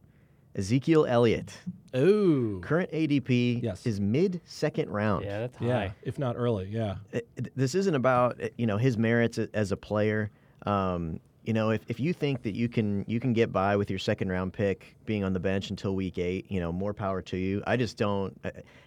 [0.57, 1.53] Ezekiel Elliott.
[1.93, 3.87] Oh, Current ADP Yes.
[3.87, 5.25] is mid second round.
[5.25, 5.67] Yeah, that's high.
[5.67, 6.97] yeah, if not early, yeah.
[7.13, 10.31] it- it- this isn't about uh, you know his merits as a player.
[10.67, 13.89] Um, you know, if, if you think that you can you can get by with
[13.89, 17.23] your second round pick being on the bench until week eight, you know, more power
[17.23, 17.63] to you.
[17.67, 18.39] I just don't.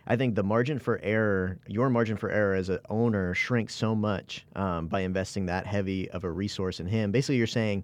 [0.06, 3.96] I, think the margin for error, your margin for error as an owner, shrinks so
[3.96, 7.12] much um, by investing that heavy of a resource in him.
[7.12, 7.84] Basically, you're saying.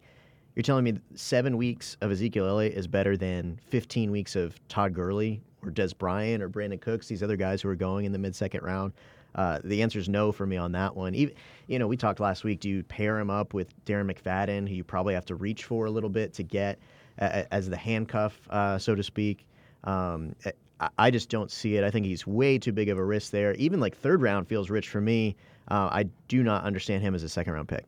[0.55, 4.93] You're telling me seven weeks of Ezekiel Elliott is better than 15 weeks of Todd
[4.93, 8.17] Gurley or Dez Bryant or Brandin Cooks, these other guys who are going in the
[8.17, 8.91] mid second round.
[9.35, 11.15] Uh, the answer is no for me on that one.
[11.15, 11.35] Even,
[11.67, 12.59] you know, we talked last week.
[12.59, 15.85] Do you pair him up with Darren McFadden, who you probably have to reach for
[15.85, 16.79] a little bit to get
[17.19, 19.45] uh, as the handcuff, uh, so to speak?
[19.83, 20.35] Um,
[20.79, 21.83] I, I just don't see it.
[21.83, 23.53] I think he's way too big of a risk there.
[23.55, 25.35] Even like third round feels rich for me.
[25.69, 27.85] Uh, I do not understand him as a second round pick.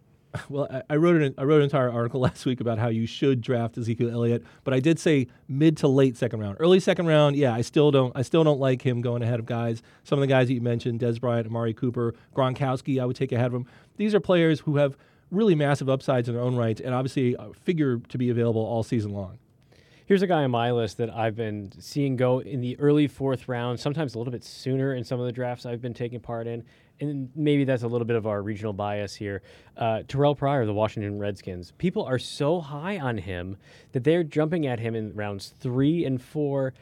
[0.50, 3.42] Well, I, wrote an I wrote an entire article last week about how you should
[3.42, 6.58] draft Ezekiel Elliott, but I did say mid to late second round.
[6.60, 9.46] Early second round, yeah, I still don't I still don't like him going ahead of
[9.46, 9.82] guys.
[10.04, 13.32] Some of the guys that you mentioned, Dez Bryant, Amari Cooper, Gronkowski, I would take
[13.32, 13.66] ahead of him.
[13.98, 14.98] These are players who have
[15.32, 19.12] really massive upsides in their own right, and obviously figure to be available all season
[19.14, 19.38] long.
[20.12, 23.48] Here's a guy on my list that I've been seeing go in the early fourth
[23.48, 26.48] round, sometimes a little bit sooner in some of the drafts I've been taking part
[26.48, 26.66] in.
[27.00, 29.42] And maybe that's a little bit of our regional bias here.
[29.78, 31.72] Uh, Terrelle Pryor, the Washington Redskins.
[31.78, 33.56] People are so high on him
[33.94, 36.74] that they're jumping at him in rounds three and four.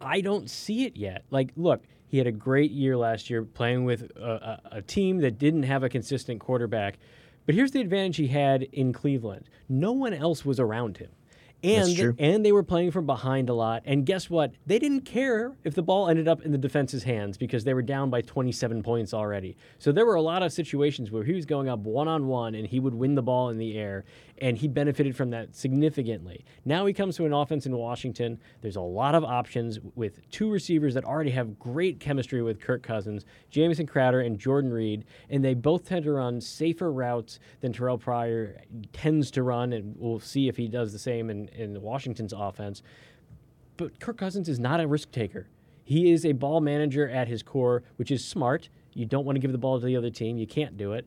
[0.00, 1.24] I don't see it yet.
[1.32, 5.18] Like, look, he had a great year last year playing with a, a, a team
[5.22, 7.00] that didn't have a consistent quarterback.
[7.46, 11.10] But here's the advantage he had in Cleveland no one else was around him.
[11.62, 13.82] And, and they were playing from behind a lot.
[13.86, 14.52] And guess what?
[14.66, 17.82] They didn't care if the ball ended up in the defense's hands because they were
[17.82, 19.56] down by 27 points already.
[19.78, 22.54] So there were a lot of situations where he was going up one on one
[22.54, 24.04] and he would win the ball in the air.
[24.38, 26.44] And he benefited from that significantly.
[26.64, 28.38] Now he comes to an offense in Washington.
[28.60, 32.82] There's a lot of options with two receivers that already have great chemistry with Kirk
[32.82, 35.06] Cousins, Jamison Crowder, and Jordan Reed.
[35.30, 38.60] And they both tend to run safer routes than Terrelle Pryor
[38.92, 39.72] tends to run.
[39.72, 42.82] And we'll see if he does the same in, in Washington's offense.
[43.76, 45.48] But Kirk Cousins is not a risk taker.
[45.84, 48.68] He is a ball manager at his core, which is smart.
[48.92, 50.36] You don't want to give the ball to the other team.
[50.36, 51.06] You can't do it.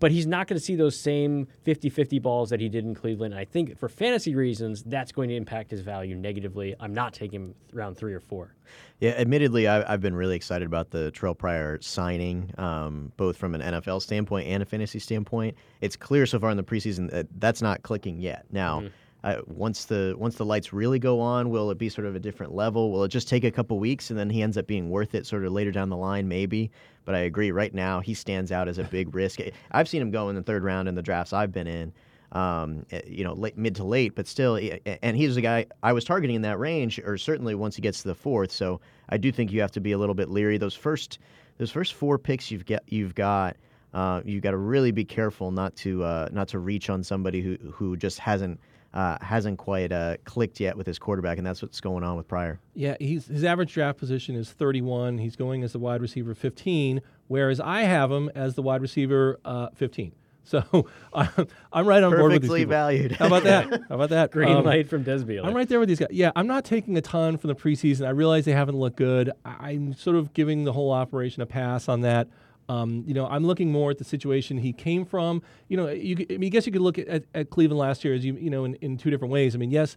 [0.00, 2.94] But he's not going to see those same 50 50 balls that he did in
[2.94, 3.34] Cleveland.
[3.34, 6.74] I think for fantasy reasons, that's going to impact his value negatively.
[6.80, 8.54] I'm not taking him round three or four.
[9.00, 13.54] Yeah, admittedly, I, I've been really excited about the Terrelle Pryor signing, um, both from
[13.54, 15.56] an NFL standpoint and a fantasy standpoint.
[15.80, 18.46] It's clear so far in the preseason that that's not clicking yet.
[18.50, 18.84] Now,
[19.46, 22.54] once the once the lights really go on, will it be sort of a different
[22.54, 22.92] level?
[22.92, 25.26] Will it just take a couple weeks and then he ends up being worth it
[25.26, 26.70] sort of later down the line, maybe?
[27.04, 27.50] But I agree.
[27.50, 29.40] Right now, he stands out as a big risk.
[29.70, 31.92] I've seen him go in the third round in the drafts I've been in
[32.34, 35.40] um, eh, you know, late, mid to late, but still, eh, eh, and he's a
[35.40, 38.50] guy I was targeting in that range, or certainly once he gets to the fourth.
[38.50, 40.58] So I do think you have to be a little bit leery.
[40.58, 41.18] Those first,
[41.58, 43.56] those first four picks you've get, you've got,
[43.94, 47.40] uh, you got to really be careful not to, uh, not to reach on somebody
[47.40, 48.58] who, who just hasn't.
[48.94, 52.28] Uh, hasn't quite uh, clicked yet with his quarterback, and that's what's going on with
[52.28, 52.60] Pryor.
[52.74, 55.18] Yeah, he's his average draft position is 31.
[55.18, 59.40] He's going as the wide receiver 15, whereas I have him as the wide receiver
[59.44, 60.12] uh, 15.
[60.46, 60.62] So
[61.14, 62.70] I'm, I'm right on board with these Perfectly people.
[62.72, 63.12] valued.
[63.12, 63.66] How about that?
[63.88, 64.30] How about that?
[64.30, 65.42] Green Um, light from Desby.
[65.42, 66.08] I'm right there with these guys.
[66.10, 68.06] Yeah, I'm not taking a ton from the preseason.
[68.06, 69.30] I realize they haven't looked good.
[69.46, 72.28] I'm sort of giving the whole operation a pass on that.
[72.68, 75.42] Um, you know, I'm looking more at the situation he came from.
[75.68, 78.04] You know, you, I mean, I guess you could look at, at, at Cleveland last
[78.04, 79.54] year as you you know in, in two different ways.
[79.54, 79.96] I mean, yes,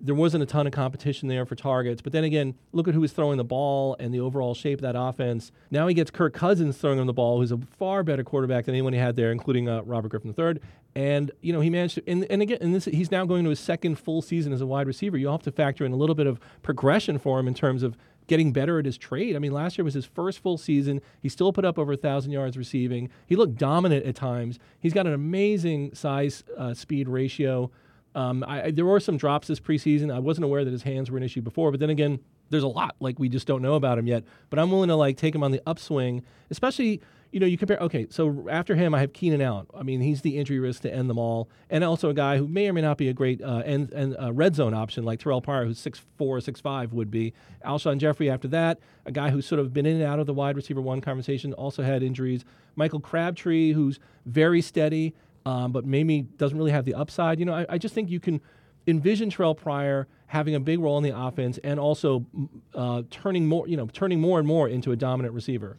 [0.00, 3.00] there wasn't a ton of competition there for targets, but then again, look at who
[3.00, 5.50] was throwing the ball and the overall shape of that offense.
[5.70, 8.74] Now he gets Kirk Cousins throwing him the ball, who's a far better quarterback than
[8.74, 10.60] anyone he had there, including uh, Robert Griffin III.
[10.94, 13.50] And you know, he managed to, and, and again, and this he's now going to
[13.50, 15.16] his second full season as a wide receiver.
[15.16, 17.96] You have to factor in a little bit of progression for him in terms of
[18.28, 19.34] getting better at his trade.
[19.34, 21.00] I mean, last year was his first full season.
[21.20, 23.10] He still put up over a thousand yards receiving.
[23.26, 24.60] He looked dominant at times.
[24.78, 27.70] He's got an amazing size uh, speed ratio.
[28.14, 30.14] Um, I, I- there were some drops this preseason.
[30.14, 32.68] I wasn't aware that his hands were an issue before, but then again, there's a
[32.68, 34.24] lot like we just don't know about him yet.
[34.48, 37.78] But I'm willing to like take him on the upswing, especially you know you compare.
[37.78, 39.66] Okay, so after him, I have Keenan Allen.
[39.74, 42.48] I mean, he's the injury risk to end them all, and also a guy who
[42.48, 45.20] may or may not be a great uh, end and uh, red zone option like
[45.20, 47.32] Terrelle Pryor, who's six four, six five would be.
[47.64, 50.34] Alshon Jeffery after that, a guy who's sort of been in and out of the
[50.34, 52.44] wide receiver one conversation, also had injuries.
[52.76, 55.14] Michael Crabtree, who's very steady
[55.48, 57.38] um, but maybe doesn't really have the upside.
[57.38, 58.40] You know, I, I just think you can
[58.86, 62.26] envision Terrelle Pryor having a big role in the offense and also
[62.74, 65.78] uh, turning more, you know, turning more and more into a dominant receiver.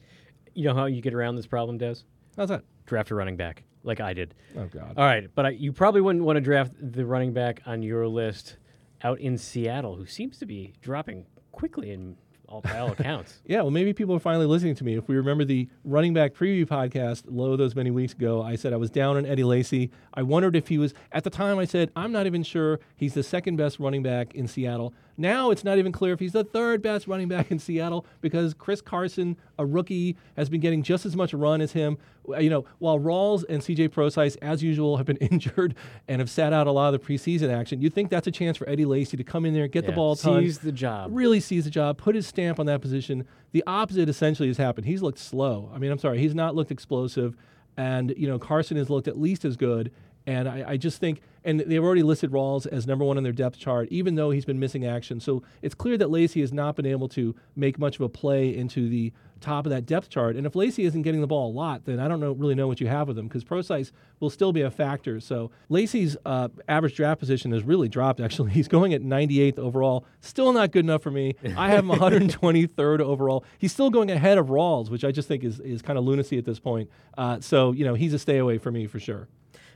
[0.54, 1.96] You know how you get around this problem, Des?
[2.38, 2.64] How's that?
[2.86, 4.34] Draft a running back, like I did.
[4.58, 4.94] Oh God.
[4.98, 8.08] All right, but I, you probably wouldn't want to draft the running back on your
[8.08, 8.58] list
[9.04, 12.18] out in Seattle, who seems to be dropping quickly in
[12.50, 13.42] all, by all accounts.
[13.46, 14.96] Yeah, well, maybe people are finally listening to me.
[14.96, 18.74] If we remember the running back preview podcast, low those many weeks ago, I said
[18.74, 19.90] I was down on Eddie Lacy.
[20.14, 23.14] I wondered if he was, at the time, I said, I'm not even sure he's
[23.16, 24.94] the second best running back in Seattle.
[25.18, 28.54] Now it's not even clear if he's the third best running back in Seattle because
[28.54, 31.98] Chris Carson, a rookie, has been getting just as much run as him.
[32.30, 35.76] Uh, you know, while Rawls and CJ Prosise, as usual, have been injured
[36.08, 38.58] and have sat out a lot of the preseason action, you'd think that's a chance
[38.58, 41.10] for Eddie Lacy to come in there, get the ball ton seize the job.
[41.13, 43.26] really seize the job, put his stamp on that position.
[43.52, 44.86] The opposite essentially has happened.
[44.86, 45.72] He's looked slow.
[45.74, 47.36] I mean, I'm sorry, he's not looked explosive.
[47.78, 49.92] And, you know, Carson has looked at least as good.
[50.28, 53.32] And I, I just think, and they've already listed Rawls as number one on their
[53.32, 55.20] depth chart, even though he's been missing action.
[55.20, 58.56] So it's clear that Lacy has not been able to make much of a play
[58.56, 60.36] into the top of that depth chart.
[60.36, 62.68] And if Lacy isn't getting the ball a lot, then I don't know, really know
[62.68, 65.20] what you have with him because Prosise will still be a factor.
[65.20, 68.52] So Lacy's uh, average draft position has really dropped, actually.
[68.60, 70.06] He's going at 98th overall.
[70.22, 71.36] Still not good enough for me.
[71.58, 73.44] I have him 123rd overall.
[73.58, 76.38] He's still going ahead of Rawls, which I just think is, is kind of lunacy
[76.38, 76.90] at this point.
[77.18, 79.28] Uh, so, you know, he's a stay away for me for sure.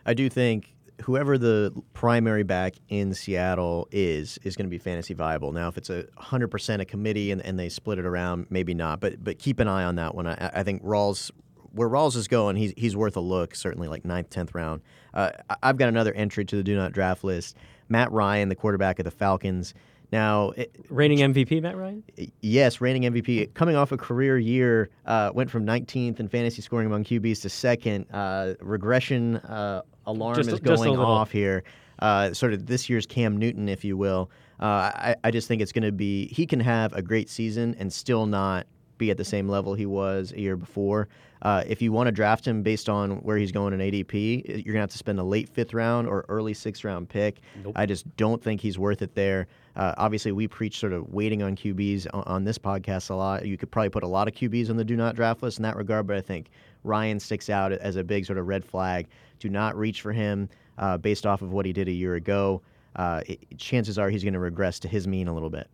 [0.05, 5.13] I do think whoever the primary back in Seattle is is going to be fantasy
[5.13, 5.51] viable.
[5.51, 8.73] Now, if it's a hundred percent a committee and, and they split it around, maybe
[8.73, 8.99] not.
[8.99, 10.27] But but keep an eye on that one.
[10.27, 11.31] I, I think Rawls.
[11.75, 14.83] Where Rawls is going, he's, he's worth a look, certainly like ninth, 10th round.
[15.11, 15.31] Uh,
[15.63, 17.57] I've got another entry to the do not draft list.
[17.89, 19.73] Matt Ryan, the quarterback of the Falcons.
[20.11, 22.03] Now, it, Reigning MVP, Matt Ryan?
[22.41, 26.85] Yes, reigning MVP, coming off a career year, uh, went from 19th in fantasy scoring
[26.85, 28.05] among QBs to second.
[28.13, 31.63] Uh, regression uh, alarm Just is going off here.
[31.99, 34.29] uh, sort of this year's Cam Newton, if you will.
[34.59, 37.75] Uh, I, I just think it's going to be he can have a great season
[37.79, 41.09] and still not be at the same level he was a year before.
[41.41, 44.73] Uh, if you want to draft him based on where he's going in ADP, you're
[44.73, 47.41] going to have to spend a late fifth round or early sixth round pick.
[47.63, 47.73] Nope.
[47.75, 49.47] I just don't think he's worth it there.
[49.75, 53.45] Uh, obviously, we preach sort of waiting on QBs on, on, this podcast a lot.
[53.45, 55.63] You could probably put a lot of QBs on the do not draft list in
[55.63, 56.49] that regard, but I think
[56.83, 59.07] Ryan sticks out as a big sort of red flag.
[59.39, 62.61] Do not reach for him uh, based off of what he did a year ago.
[62.95, 65.67] Uh, it, chances are he's going to regress to his mean a little bit.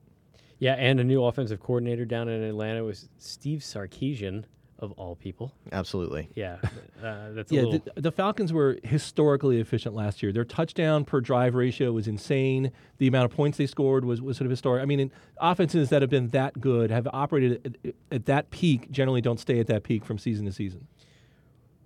[0.59, 4.43] Yeah, and a new offensive coordinator down in Atlanta was Steve Sarkisian
[4.79, 5.53] of all people.
[5.71, 6.29] Absolutely.
[6.35, 6.57] Yeah,
[7.03, 7.61] uh, that's yeah.
[7.61, 7.91] Little...
[7.95, 10.31] The, the, Falcons were historically efficient last year.
[10.31, 12.71] Their touchdown per drive ratio was insane.
[12.97, 14.81] The amount of points they scored was, was sort of historic.
[14.81, 18.89] I mean, offenses that have been that good have operated at, at, that peak.
[18.89, 20.87] Generally, don't stay at that peak from season to season.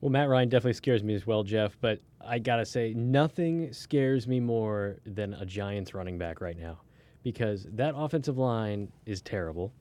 [0.04, 1.78] Well, Matt Ryan definitely scares me as well, Jeff.
[1.80, 6.82] But I gotta say, nothing scares me more than a Giants running back right now,
[7.24, 9.72] because that offensive line is terrible.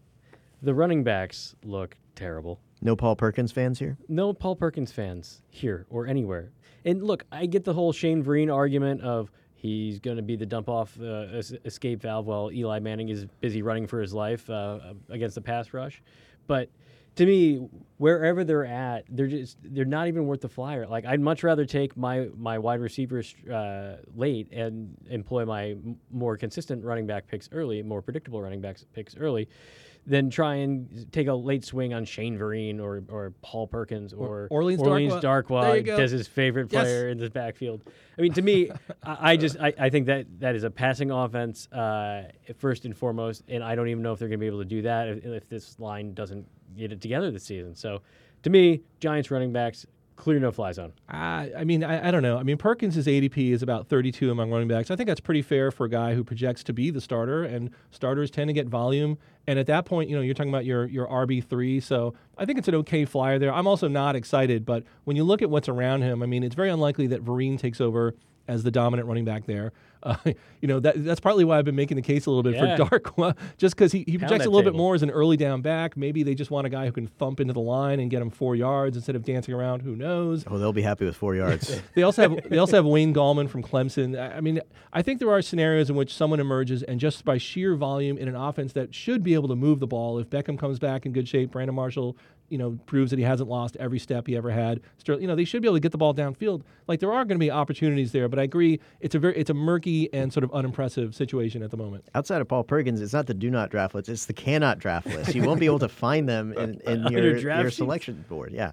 [0.63, 2.61] The running backs look terrible.
[2.83, 3.99] No Paul Perkins fans here?
[4.07, 6.53] No Paul Perkins fans here or anywhere.
[6.85, 10.47] And look, I get the whole Shane Vereen argument of he's going to be the
[10.47, 11.27] dump off uh,
[11.65, 15.75] escape valve while Eli Manning is busy running for his life uh, against the pass
[15.75, 16.01] rush.
[16.47, 16.69] But
[17.17, 20.87] to me, wherever they're at, they're just they're not even worth the flyer.
[20.87, 25.97] Like I'd much rather take my my wide receivers uh, late and employ my m-
[26.11, 29.49] more consistent running back picks early, more predictable running back picks early,
[30.07, 34.45] than try and take a late swing on Shane Vereen or, or Paul Perkins or,
[34.45, 37.13] or Orleans, Orleans Darkwa, Darkwa his favorite player yes.
[37.13, 37.85] in the backfield.
[38.19, 38.71] I mean, to me,
[39.05, 42.25] I, I, just I, I think that that is a passing offense uh,
[42.59, 44.65] first and foremost, and I don't even know if they're going to be able to
[44.65, 47.75] do that if, if this line doesn't get it together this season.
[47.75, 48.03] So,
[48.43, 50.93] to me, Giants running backs clear no fly zone.
[51.13, 52.39] Uh, I mean, I, I, don't know.
[52.39, 54.91] I mean, Perkins' ADP is about 32 among running backs.
[54.91, 57.71] I think that's pretty fair for a guy who projects to be the starter, and
[57.91, 59.19] starters tend to get volume.
[59.47, 61.81] And at that point, you know, you're talking about your your RB three.
[61.81, 63.53] So I think it's an okay flyer there.
[63.53, 66.55] I'm also not excited, but when you look at what's around him, I mean, it's
[66.55, 68.15] very unlikely that Vereen takes over
[68.47, 69.73] as the dominant running back there.
[70.03, 70.17] Uh,
[70.61, 72.77] you know that that's partly why I've been making the case a little bit yeah.
[72.77, 74.73] for Darkwa, just because he, he projects a little table.
[74.73, 75.97] bit more as an early down back.
[75.97, 78.31] Maybe they just want a guy who can thump into the line and get him
[78.31, 79.81] four yards instead of dancing around.
[79.81, 80.45] Who knows?
[80.47, 81.81] Oh, they'll be happy with four yards.
[81.95, 84.19] they also have they also have Wayne Gallman from Clemson.
[84.19, 84.61] I mean,
[84.93, 88.29] I think there are scenarios in which someone emerges and just by sheer volume in
[88.29, 90.19] an offense that should be able to move the ball.
[90.19, 92.17] If Beckham comes back in good shape, Brandon Marshall
[92.53, 94.81] you know proves that he hasn't lost every step he ever had.
[95.07, 96.63] you know they should be able to get the ball downfield.
[96.87, 99.49] Like there are going to be opportunities there, but I agree it's a very it's
[99.49, 102.05] a murky and sort of unimpressive situation at the moment.
[102.15, 105.07] Outside of Paul Perkins, it's not the do not draft list; it's the cannot draft
[105.07, 105.35] list.
[105.35, 108.53] You won't be able to find them in, in your, your selection board.
[108.53, 108.73] Yeah.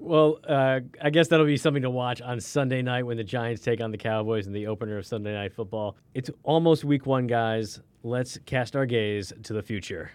[0.00, 3.62] Well, uh, I guess that'll be something to watch on Sunday night when the Giants
[3.62, 5.96] take on the Cowboys in the opener of Sunday Night Football.
[6.14, 7.80] It's almost week one, guys.
[8.02, 10.12] Let's cast our gaze to the future.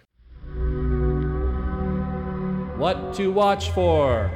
[2.84, 4.30] What to watch for.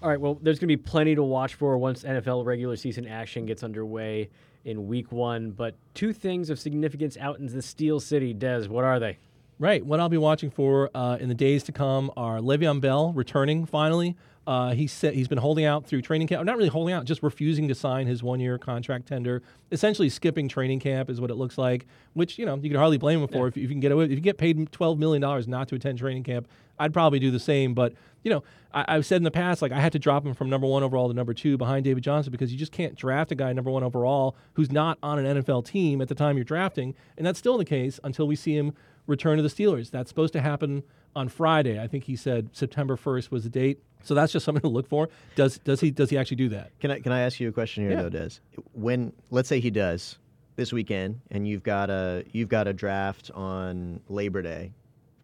[0.00, 3.04] All right, well, there's going to be plenty to watch for once NFL regular season
[3.08, 4.30] action gets underway
[4.64, 5.50] in week one.
[5.50, 8.32] But two things of significance out in the Steel City.
[8.32, 9.18] Des, what are they?
[9.58, 9.84] Right.
[9.84, 13.64] What I'll be watching for uh, in the days to come are Le'Veon Bell returning
[13.64, 14.16] finally.
[14.44, 16.44] Uh, he said he's been holding out through training camp.
[16.44, 19.40] Not really holding out, just refusing to sign his one-year contract tender.
[19.70, 21.86] Essentially, skipping training camp is what it looks like.
[22.14, 23.48] Which you know you can hardly blame him for yeah.
[23.48, 24.04] if, if, you can get away.
[24.06, 27.30] If you get paid twelve million dollars not to attend training camp, I'd probably do
[27.30, 27.72] the same.
[27.72, 27.92] But
[28.24, 28.42] you know,
[28.74, 30.82] I, have said in the past, like I had to drop him from number one
[30.82, 33.70] overall to number two behind David Johnson because you just can't draft a guy number
[33.70, 37.38] one overall who's not on an NFL team at the time you're drafting, and that's
[37.38, 38.74] still the case until we see him
[39.06, 39.90] return to the Steelers.
[39.90, 40.82] That's supposed to happen
[41.14, 41.80] on Friday.
[41.80, 43.82] I think he said September 1st was the date.
[44.02, 45.08] So that's just something to look for.
[45.34, 46.78] Does does he does he actually do that?
[46.80, 48.02] Can I can I ask you a question here yeah.
[48.02, 48.30] though, Des?
[48.72, 50.18] When let's say he does
[50.56, 54.72] this weekend, and you've got a you've got a draft on Labor Day,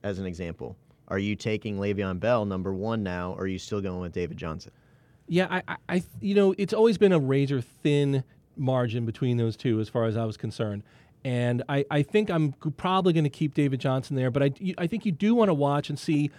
[0.02, 0.76] as an example.
[1.08, 4.36] Are you taking Le'Veon Bell number one now, or are you still going with David
[4.36, 4.72] Johnson?
[5.26, 8.24] Yeah, I, I, you know, it's always been a razor thin
[8.56, 10.82] margin between those two, as far as I was concerned.
[11.24, 14.86] And I, I think I'm probably going to keep David Johnson there, but I, I
[14.86, 16.30] think you do want to watch and see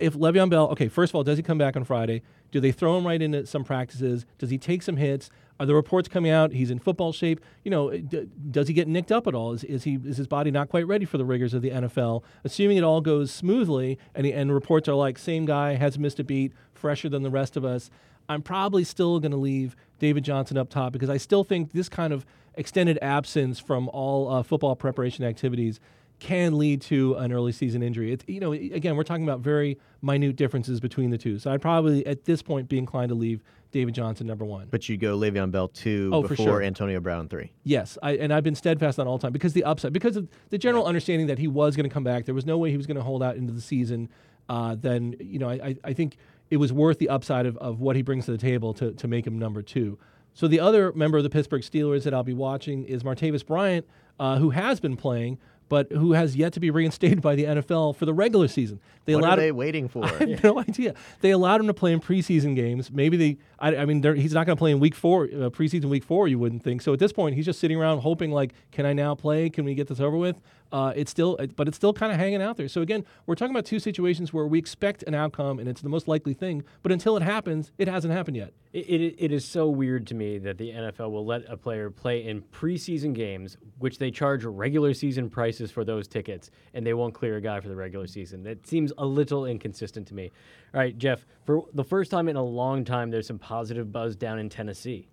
[0.00, 2.22] if Le'Veon Bell, okay, first of all, does he come back on Friday?
[2.50, 4.26] Do they throw him right into some practices?
[4.38, 5.30] Does he take some hits?
[5.58, 7.40] Are the reports coming out he's in football shape?
[7.64, 9.52] You know, d- does he get nicked up at all?
[9.52, 12.22] Is, is he is his body not quite ready for the rigors of the NFL?
[12.44, 16.20] Assuming it all goes smoothly, and he, and reports are like same guy hasn't missed
[16.20, 17.90] a beat, fresher than the rest of us.
[18.28, 21.88] I'm probably still going to leave David Johnson up top because I still think this
[21.88, 25.80] kind of extended absence from all uh, football preparation activities
[26.18, 28.10] can lead to an early season injury.
[28.12, 31.38] It's you know again we're talking about very minute differences between the two.
[31.38, 34.68] So I'd probably at this point be inclined to leave David Johnson number one.
[34.70, 36.62] But you go Le'Veon Bell two Oh, for before sure.
[36.62, 37.52] Antonio Brown three.
[37.64, 40.56] Yes, I, and I've been steadfast on all time because the upside, because of the
[40.56, 42.24] general understanding that he was going to come back.
[42.24, 44.08] There was no way he was going to hold out into the season.
[44.48, 46.16] Uh, then you know, I, I- I think
[46.50, 49.08] it was worth the upside of, of what he brings to the table to, to
[49.08, 49.98] make him number two.
[50.34, 53.86] So the other member of the Pittsburgh Steelers that I'll be watching is Martavis Bryant,
[54.20, 55.38] uh, who has been playing,
[55.68, 58.78] but who has yet to be reinstated by the NFL for the regular season.
[59.06, 60.04] They What allowed are him- they waiting for?
[60.04, 60.94] I have no idea.
[61.22, 62.90] They allowed him to play in preseason games.
[62.92, 65.86] Maybe they, I, I mean, he's not going to play in week four, uh, preseason
[65.86, 66.82] week four, you wouldn't think.
[66.82, 69.48] So at this point, he's just sitting around hoping, like, can I now play?
[69.50, 70.36] Can we get this over with?
[70.72, 72.68] Uh, it's still, but it's still kind of hanging out there.
[72.68, 75.88] So again, we're talking about two situations where we expect an outcome and it's the
[75.88, 78.52] most likely thing, but until it happens, it hasn't happened yet.
[78.72, 81.88] It, it, it is so weird to me that the NFL will let a player
[81.88, 86.94] play in preseason games, which they charge regular season prices for those tickets, and they
[86.94, 88.42] won't clear a guy for the regular season.
[88.42, 90.30] That seems a little inconsistent to me.
[90.74, 94.16] All right, Jeff, for the first time in a long time, there's some positive buzz
[94.16, 95.08] down in Tennessee.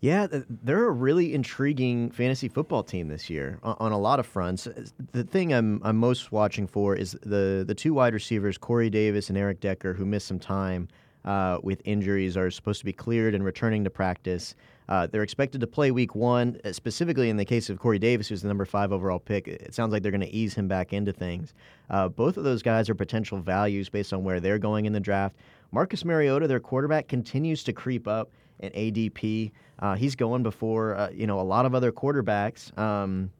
[0.00, 4.68] Yeah, they're a really intriguing fantasy football team this year on, a lot of fronts.
[5.10, 9.28] The thing I'm I'm most watching for is the the two wide receivers, Corey Davis
[9.28, 10.86] and Eric Decker, who missed some time
[11.24, 14.54] uh, with injuries, are supposed to be cleared and returning to practice.
[14.88, 18.28] Uh, they're expected to play week one, uh, specifically in the case of Corey Davis,
[18.28, 19.48] who's the number five overall pick.
[19.48, 21.54] It sounds like they're going to ease him back into things.
[21.90, 25.00] Uh, both of those guys are potential values based on where they're going in the
[25.00, 25.34] draft.
[25.72, 28.30] Marcus Mariota, their quarterback, continues to creep up
[28.60, 29.52] in ADP.
[29.78, 33.30] Uh, he's going before uh, you know a lot of other quarterbacks um,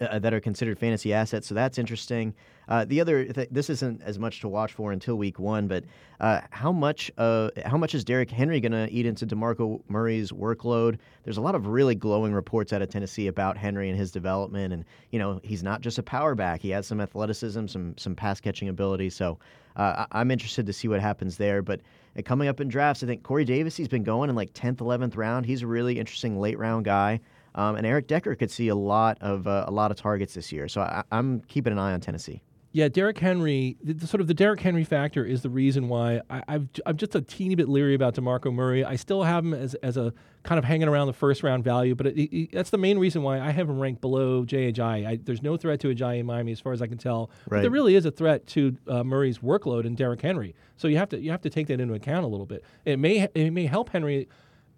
[0.00, 1.46] uh, that are considered fantasy assets.
[1.46, 2.34] So that's interesting.
[2.68, 5.84] Uh, the other, th- this isn't as much to watch for until week one, but
[6.20, 10.32] uh, how much, uh, how much is Derrick Henry going to eat into Demarco Murray's
[10.32, 10.98] workload?
[11.24, 14.72] There's a lot of really glowing reports out of Tennessee about Henry and his development,
[14.72, 18.14] and you know he's not just a power back; he has some athleticism, some some
[18.14, 19.10] pass catching ability.
[19.10, 19.38] So
[19.76, 21.60] uh, I- I'm interested to see what happens there.
[21.62, 21.80] But
[22.18, 24.76] uh, coming up in drafts, I think Corey Davis, he's been going in like 10th,
[24.76, 25.46] 11th round.
[25.46, 27.20] He's a really interesting late round guy.
[27.56, 30.50] Um, and Eric Decker could see a lot of uh, a lot of targets this
[30.52, 30.68] year.
[30.68, 32.42] So I, I'm keeping an eye on Tennessee.
[32.76, 36.22] Yeah, Derrick Henry, the, the sort of the Derrick Henry factor is the reason why
[36.28, 38.84] I, I've, I'm just a teeny bit leery about DeMarco Murray.
[38.84, 40.12] I still have him as, as a
[40.42, 43.22] kind of hanging around the first round value, but it, it, that's the main reason
[43.22, 45.06] why I have him ranked below Jay Ajayi.
[45.06, 47.30] I, there's no threat to Ajayi in Miami as far as I can tell.
[47.44, 47.62] But Right.
[47.62, 50.56] there really is a threat to uh, Murray's workload and Derrick Henry.
[50.76, 52.64] So you have to you have to take that into account a little bit.
[52.84, 54.28] It may it may help Henry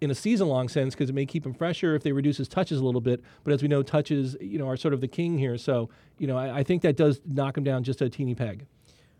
[0.01, 2.47] in a season long sense because it may keep him fresher if they reduce his
[2.47, 3.21] touches a little bit.
[3.43, 5.57] But as we know, touches you know are sort of the king here.
[5.57, 8.65] So you know I, I think that does knock him down just a teeny peg.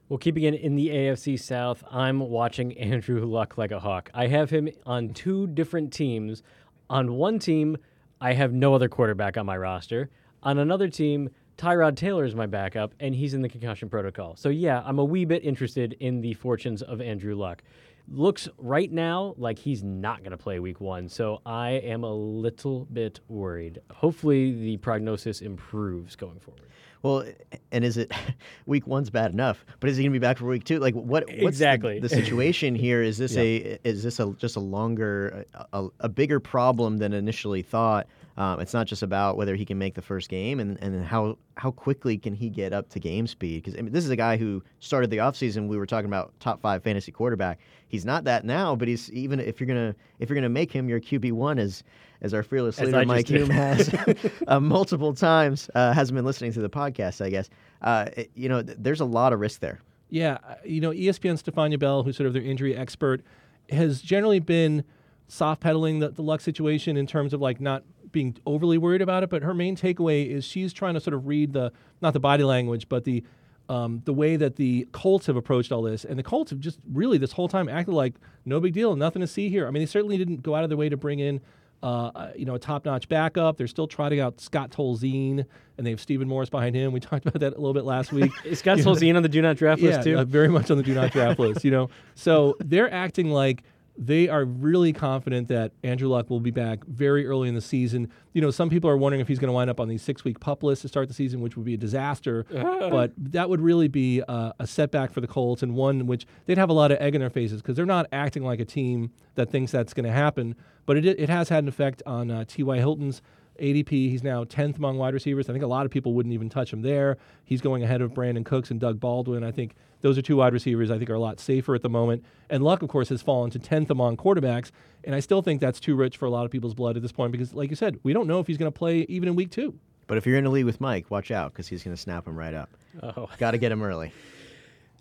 [0.09, 4.09] Well, keeping it in the AFC South, I'm watching Andrew Luck like a hawk.
[4.13, 6.43] I have him on two different teams.
[6.89, 7.77] On one team,
[8.21, 10.09] I have no other quarterback on my roster.
[10.43, 14.35] On another team, Tyrod Taylor is my backup, and he's in the concussion protocol.
[14.37, 17.63] So, yeah, I'm a wee bit interested in the fortunes of Andrew Luck.
[18.09, 22.13] Looks right now like he's not going to play week one, so I am a
[22.13, 23.79] little bit worried.
[23.91, 26.63] Hopefully, the prognosis improves going forward.
[27.03, 27.25] Well,
[27.71, 28.11] and is it
[28.65, 29.65] week one's bad enough?
[29.81, 30.79] But is he going to be back for week two?
[30.79, 31.25] Like what?
[31.27, 31.99] What's the- Exactly.
[31.99, 36.39] The, situation here is this a is this a just a longer a, a bigger
[36.39, 38.07] problem than initially thought?
[38.37, 41.37] Um, it's not just about whether he can make the first game and, and how
[41.55, 43.63] how quickly can he get up to game speed.
[43.63, 46.33] Because I mean, this is a guy who started the offseason we were talking about
[46.39, 47.59] top five fantasy quarterback.
[47.87, 50.87] He's not that now but he's even if you're gonna if you're gonna make him
[50.87, 51.83] your QB one as
[52.21, 53.27] as our fearless As leader Mike.
[53.27, 53.89] Hume has
[54.47, 57.49] uh, multiple times uh, hasn't been listening to the podcast I guess.
[57.81, 59.81] Uh, it- you know th- there's a lot of risk there.
[60.09, 63.21] Yeah, uh, you know, ESPN Stephania Bell, who's sort of their injury expert,
[63.69, 64.85] has generally been
[65.27, 69.23] soft pedaling the, the luck situation in terms of like not being overly worried about
[69.23, 69.29] it.
[69.29, 72.43] But her main takeaway is she's trying to sort of read the not the body
[72.43, 73.23] language, but the
[73.69, 76.79] um, the way that the Colts have approached all this, and the Colts have just
[76.91, 78.13] really this whole time acted like
[78.45, 79.67] no big deal, nothing to see here.
[79.67, 81.41] I mean, they certainly didn't go out of their way to bring in.
[81.83, 83.55] Uh, uh, you know, a top-notch backup.
[83.55, 85.45] They're still trotting out Scott Tolzien,
[85.77, 86.91] and they have Stephen Morris behind him.
[86.91, 88.31] We talked about that a little bit last week.
[88.43, 90.17] Is Scott Tolzien on the do not draft yeah, list too?
[90.17, 91.63] uh, very much on the do not draft list.
[91.63, 93.61] You know, so they're acting like
[93.97, 98.09] they are really confident that Andrew Luck will be back very early in the season.
[98.33, 100.39] You know, some people are wondering if he's going to wind up on the six-week
[100.39, 102.45] pup list to start the season, which would be a disaster.
[102.51, 106.57] but that would really be uh, a setback for the Colts and one which they'd
[106.57, 109.11] have a lot of egg in their faces because they're not acting like a team
[109.35, 110.55] that thinks that's going to happen.
[110.85, 112.77] But it, it has had an effect on uh, T.Y.
[112.77, 113.21] Hilton's
[113.59, 113.89] ADP.
[113.89, 115.49] He's now 10th among wide receivers.
[115.49, 117.17] I think a lot of people wouldn't even touch him there.
[117.43, 119.43] He's going ahead of Brandin Cooks and Doug Baldwin.
[119.43, 121.89] I think those are two wide receivers I think are a lot safer at the
[121.89, 122.23] moment.
[122.49, 124.71] And Luck, of course, has fallen to 10th among quarterbacks.
[125.03, 127.11] And I still think that's too rich for a lot of people's blood at this
[127.11, 129.35] point because, like you said, we don't know if he's going to play even in
[129.35, 129.77] week two.
[130.07, 132.27] But if you're in a league with Mike, watch out because he's going to snap
[132.27, 132.69] him right up.
[133.03, 134.11] Oh, Got to get him early.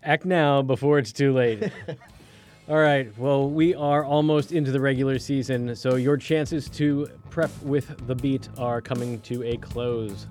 [0.06, 1.70] act now before it's too late.
[2.68, 3.16] All right.
[3.18, 8.14] Well, we are almost into the regular season, so your chances to prep with the
[8.14, 10.26] beat are coming to a close.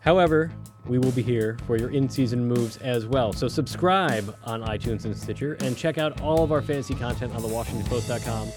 [0.00, 0.50] However,
[0.86, 3.32] we will be here for your in season moves as well.
[3.32, 7.42] So subscribe on iTunes and Stitcher and check out all of our fantasy content on
[7.42, 8.48] thewashingtonpost.com.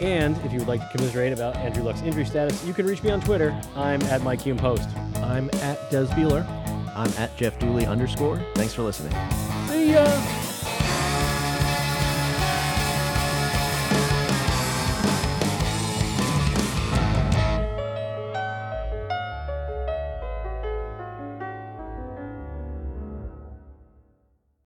[0.00, 3.02] And if you would like to commiserate about Andrew Luck's injury status, you can reach
[3.02, 3.58] me on Twitter.
[3.76, 4.88] I'm at Mike Hume Post.
[5.16, 6.44] I'm at Des Bieler.
[6.94, 8.40] I'm at Jeff Dooley underscore.
[8.54, 9.12] Thanks for listening.
[9.68, 10.41] See ya!